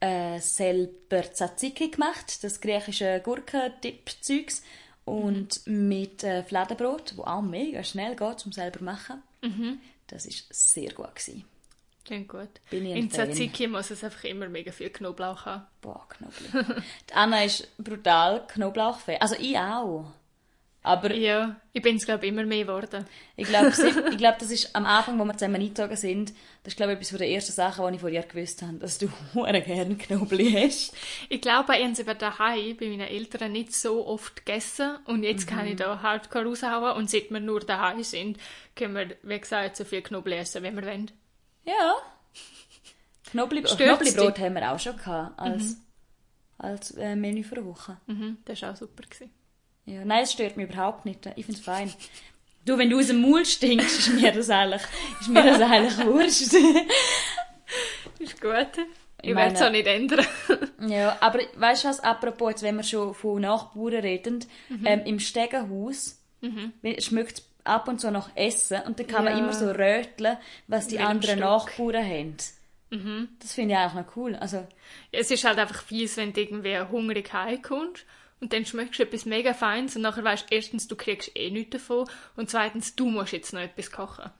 äh, 0.00 0.38
selber 0.38 1.30
Tzatziki 1.30 1.90
gemacht, 1.90 2.42
das 2.42 2.58
griechische 2.58 3.20
Gurkendip-Zeugs 3.22 4.62
und 5.04 5.60
mit 5.66 6.24
äh, 6.24 6.42
Fladenbrot, 6.42 7.18
wo 7.18 7.24
auch 7.24 7.42
mega 7.42 7.84
schnell 7.84 8.16
geht 8.16 8.38
zum 8.38 8.52
selber 8.52 8.82
machen. 8.82 9.22
Das 10.06 10.24
ist 10.24 10.46
sehr 10.48 10.94
gut 10.94 11.14
gewesen. 11.14 11.44
Klingt 12.10 12.28
gut. 12.28 12.48
Bin 12.70 12.86
ich 12.86 12.96
In. 12.96 13.08
Tzatziki 13.08 13.68
muss 13.68 13.92
es 13.92 14.02
einfach 14.02 14.24
immer 14.24 14.48
mega 14.48 14.72
viel 14.72 14.90
Knoblauch 14.90 15.46
haben. 15.46 15.62
Boah, 15.80 16.08
Knoblauch. 16.08 16.82
die 17.08 17.14
Anna 17.14 17.44
ist 17.44 17.68
brutal 17.78 18.44
Knoblauchfan. 18.48 19.18
Also 19.20 19.36
ich 19.38 19.56
auch. 19.56 20.06
Aber 20.82 21.14
Ja, 21.14 21.54
ich 21.72 21.82
bin 21.82 21.94
es, 21.94 22.06
glaube 22.06 22.26
ich, 22.26 22.32
immer 22.32 22.44
mehr 22.44 22.64
geworden. 22.64 23.06
Ich 23.36 23.46
glaube, 23.46 23.68
ich 24.10 24.16
glaub, 24.16 24.40
das 24.40 24.50
ist 24.50 24.74
am 24.74 24.86
Anfang, 24.86 25.20
wo 25.20 25.24
wir 25.24 25.36
zusammen 25.36 25.60
eingezogen 25.60 25.96
sind, 25.96 26.30
das 26.64 26.72
ist, 26.72 26.76
glaube 26.78 26.94
ich, 26.94 26.98
etwas 26.98 27.16
der 27.16 27.28
ersten 27.28 27.52
Sachen, 27.52 27.86
die 27.86 27.94
ich 27.94 28.00
von 28.00 28.10
dir 28.10 28.22
gewusst 28.22 28.60
habe, 28.62 28.78
dass 28.78 28.98
du 28.98 29.06
hure 29.34 29.60
gerne 29.60 29.94
Knobli 29.94 30.50
hast. 30.50 30.92
Ich 31.28 31.40
glaube, 31.40 31.76
ich 31.76 31.84
habe 31.84 31.92
es 31.92 32.18
daheim 32.18 32.76
bei 32.76 32.88
meinen 32.88 33.06
Eltern 33.06 33.52
nicht 33.52 33.72
so 33.72 34.04
oft 34.04 34.34
gegessen 34.34 34.96
und 35.04 35.22
jetzt 35.22 35.46
kann 35.46 35.68
ich 35.68 35.76
da 35.76 36.02
hardcore 36.02 36.46
raushauen 36.46 36.96
und 36.96 37.08
seit 37.08 37.30
wir 37.30 37.38
nur 37.38 37.60
daheim 37.60 38.02
sind, 38.02 38.38
können 38.74 38.96
wir, 38.96 39.16
wie 39.22 39.38
gesagt, 39.38 39.76
so 39.76 39.84
viel 39.84 40.02
Knoblauch 40.02 40.38
essen, 40.38 40.64
wie 40.64 40.74
wir 40.74 40.84
wollen. 40.84 41.12
Ja. 41.64 41.96
Knobli 43.30 43.62
Knoblibrot 43.62 44.38
haben 44.38 44.54
wir 44.54 44.72
auch 44.72 44.78
schon 44.78 44.96
gehabt, 44.96 45.38
als, 45.38 45.76
als 46.58 46.90
äh, 46.92 47.14
Menü 47.14 47.44
für 47.44 47.56
eine 47.56 47.66
Woche. 47.66 47.96
Mhm, 48.06 48.38
das 48.44 48.62
war 48.62 48.72
auch 48.72 48.76
super. 48.76 49.02
Gewesen. 49.02 49.30
Ja, 49.86 50.04
nein, 50.04 50.24
es 50.24 50.32
stört 50.32 50.56
mich 50.56 50.68
überhaupt 50.68 51.04
nicht. 51.04 51.24
Ich 51.36 51.46
finde 51.46 51.60
es 51.60 51.64
fein. 51.64 51.92
Du, 52.64 52.76
wenn 52.76 52.90
du 52.90 52.98
aus 52.98 53.06
dem 53.06 53.22
Maul 53.22 53.44
stinkst, 53.44 53.98
ist 53.98 54.12
mir 54.14 54.32
das 54.32 54.50
eigentlich, 54.50 54.82
ist 55.20 55.28
mir 55.28 55.42
das 55.42 55.60
eigentlich 55.60 55.98
wurscht. 56.06 56.52
Ist 58.18 58.40
gut. 58.40 58.86
Ich, 59.22 59.30
Ich 59.30 59.36
werde 59.36 59.54
es 59.54 59.62
auch 59.62 59.70
nicht 59.70 59.86
ändern. 59.86 60.26
Ja, 60.86 61.18
aber 61.20 61.40
weißt 61.56 61.84
du 61.84 61.88
was, 61.88 62.00
apropos, 62.00 62.52
jetzt, 62.52 62.62
wenn 62.62 62.76
wir 62.76 62.82
schon 62.82 63.12
von 63.12 63.42
Nachbarn 63.42 63.96
reden, 63.96 64.44
ähm, 64.82 65.02
im 65.04 65.20
Stegenhaus 65.20 66.18
mhm. 66.40 66.72
schmeckt 66.98 67.42
ab 67.64 67.88
und 67.88 68.00
zu 68.00 68.10
nach 68.10 68.30
Essen 68.34 68.80
und 68.86 68.98
dann 68.98 69.06
kann 69.06 69.24
man 69.24 69.34
Ja. 69.34 69.38
immer 69.40 69.52
so 69.52 69.66
röteln, 69.70 70.36
was 70.66 70.86
die 70.88 70.98
anderen 70.98 71.38
Stück. 71.38 71.40
Nachbarn 71.40 72.04
haben. 72.04 72.36
Das 73.38 73.52
finde 73.52 73.74
ich 73.74 73.78
eigentlich 73.80 74.04
noch 74.06 74.16
cool. 74.16 74.34
Also, 74.34 74.66
es 75.12 75.30
ist 75.30 75.44
halt 75.44 75.58
einfach 75.58 75.82
fies, 75.84 76.16
wenn 76.16 76.32
du 76.32 76.40
irgendwie 76.40 76.76
hungrig 76.80 77.32
heimkommst 77.32 78.04
und 78.40 78.52
dann 78.52 78.66
schmeckst 78.66 78.98
du 78.98 79.04
etwas 79.04 79.26
mega 79.26 79.54
Feins 79.54 79.94
und 79.94 80.02
nachher 80.02 80.24
weißt 80.24 80.50
du, 80.50 80.54
erstens, 80.56 80.88
du 80.88 80.96
kriegst 80.96 81.30
eh 81.36 81.50
nichts 81.50 81.70
davon 81.70 82.08
und 82.36 82.50
zweitens, 82.50 82.96
du 82.96 83.06
musst 83.08 83.32
jetzt 83.32 83.52
noch 83.52 83.60
etwas 83.60 83.92
kochen. 83.92 84.30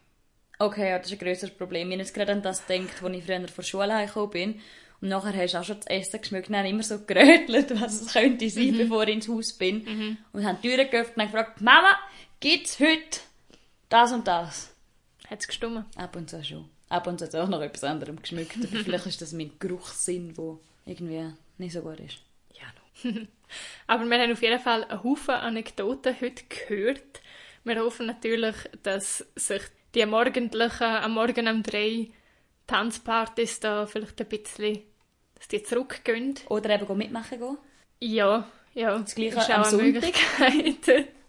okay, 0.58 0.90
ja, 0.90 0.98
das 0.98 1.06
ist 1.06 1.12
ein 1.12 1.18
grösseres 1.24 1.54
Problem. 1.56 1.88
Ich 1.88 1.94
habe 1.94 2.02
jetzt 2.02 2.14
gerade 2.14 2.32
an 2.32 2.42
das 2.42 2.66
gedacht, 2.66 3.02
als 3.02 3.16
ich 3.16 3.24
früher 3.24 3.36
von 3.38 3.54
der 3.56 3.62
Schule 3.62 3.94
heimgekommen 3.94 4.30
bin. 4.30 4.60
Und 5.00 5.08
nachher 5.08 5.32
hast 5.34 5.54
du 5.54 5.58
auch 5.60 5.64
schon 5.64 5.76
das 5.76 5.86
Essen 5.86 6.20
geschmeckt 6.20 6.48
und 6.48 6.54
dann 6.54 6.66
immer 6.66 6.82
so 6.82 6.98
gerötelt, 6.98 7.70
was 7.80 8.02
es 8.02 8.12
könnte 8.12 8.50
sein, 8.50 8.76
bevor 8.76 9.04
ich 9.04 9.14
ins 9.14 9.28
Haus 9.28 9.52
bin. 9.54 10.18
Und 10.32 10.44
haben 10.44 10.58
die 10.62 10.68
Türen 10.68 10.90
geöffnet 10.90 11.16
und 11.16 11.22
haben 11.22 11.30
gefragt, 11.32 11.60
Mama, 11.62 11.96
gibt's 12.40 12.80
heute 12.80 13.20
das 13.88 14.12
und 14.12 14.26
das? 14.26 14.74
Hat 15.28 15.40
es 15.40 15.46
gestummen? 15.46 15.84
Ab 15.96 16.16
und 16.16 16.28
zu 16.28 16.42
schon. 16.42 16.68
Ab 16.88 17.06
und 17.06 17.18
zu 17.18 17.26
hat 17.26 17.34
es 17.34 17.40
auch 17.40 17.48
noch 17.48 17.60
etwas 17.60 17.84
anderem 17.84 18.20
geschmeckt. 18.20 18.56
Aber 18.56 18.66
vielleicht 18.84 19.06
ist 19.06 19.22
das 19.22 19.32
mein 19.32 19.52
Geruchssinn, 19.58 20.34
der 20.34 20.58
irgendwie 20.86 21.32
nicht 21.58 21.72
so 21.72 21.82
gut 21.82 22.00
ist. 22.00 22.18
Ja, 22.52 22.66
no. 23.02 23.20
Aber 23.86 24.04
wir 24.04 24.18
haben 24.18 24.32
auf 24.32 24.42
jeden 24.42 24.60
Fall 24.60 24.84
einen 24.84 25.04
Haufen 25.04 25.34
Anekdoten 25.34 26.16
heute 26.20 26.44
gehört. 26.48 27.20
Wir 27.64 27.80
hoffen 27.80 28.06
natürlich, 28.06 28.56
dass 28.82 29.26
sich 29.36 29.62
die 29.94 30.06
morgendlichen, 30.06 30.84
am 30.84 31.14
Morgen 31.14 31.48
um 31.48 31.62
drei 31.62 32.10
Tanzpartys 32.66 33.60
da 33.60 33.86
vielleicht 33.86 34.20
ein 34.20 34.28
bisschen, 34.28 34.80
dass 35.34 35.48
die 35.48 35.62
zurückgehen. 35.62 36.34
Oder 36.48 36.70
eben 36.80 36.96
mitmachen 36.96 37.38
gehen. 37.38 37.58
Ja, 38.00 38.48
ja. 38.72 38.98
Das 38.98 39.14
Gleiche 39.14 39.38
ist 39.38 39.50
am 39.50 39.62
auch 39.62 39.66
eine 39.66 39.92
Sonntag. 39.92 40.02
Möglichkeit. 40.02 41.08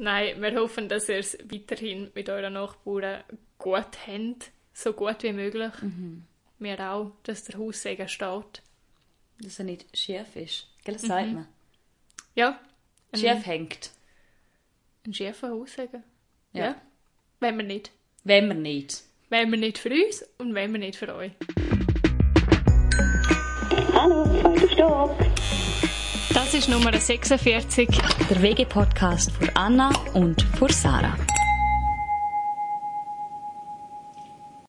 Nein, 0.00 0.40
wir 0.40 0.54
hoffen, 0.54 0.88
dass 0.88 1.08
ihr 1.08 1.16
es 1.16 1.36
weiterhin 1.50 2.10
mit 2.14 2.30
euren 2.30 2.52
Nachbarn 2.52 3.24
gut 3.58 3.98
habt. 4.06 4.52
So 4.72 4.92
gut 4.92 5.24
wie 5.24 5.32
möglich. 5.32 5.72
Mhm. 5.82 6.24
Wir 6.60 6.78
auch, 6.92 7.10
dass 7.24 7.44
der 7.44 7.58
Haussegen 7.58 8.08
steht. 8.08 8.62
Dass 9.40 9.58
er 9.58 9.64
nicht 9.64 9.86
schief 9.96 10.36
ist. 10.36 10.68
Gell, 10.84 10.94
das 10.94 11.02
sagt 11.02 11.32
man. 11.32 11.48
Ja, 12.36 12.60
Schief 13.12 13.44
hängt. 13.44 13.90
ein 15.04 15.12
schiefer 15.12 15.50
Haussegen. 15.50 16.04
Ja. 16.52 16.64
ja. 16.64 16.80
Wenn 17.40 17.56
wir 17.56 17.64
nicht. 17.64 17.90
Wenn 18.22 18.46
man 18.46 18.62
nicht. 18.62 19.02
Wenn 19.30 19.50
wir 19.50 19.58
nicht 19.58 19.78
für 19.78 19.90
uns 19.90 20.24
und 20.38 20.54
wenn 20.54 20.72
wir 20.72 20.78
nicht 20.78 20.96
für 20.96 21.12
euch. 21.12 21.32
Hallo, 23.92 24.24
zweiter 24.40 24.68
Stock. 24.68 25.27
Das 26.38 26.54
ist 26.54 26.68
Nummer 26.68 26.96
46. 26.96 27.88
Der 28.30 28.40
WG-Podcast 28.42 29.32
für 29.32 29.56
Anna 29.56 29.90
und 30.14 30.40
für 30.56 30.72
Sarah. 30.72 31.16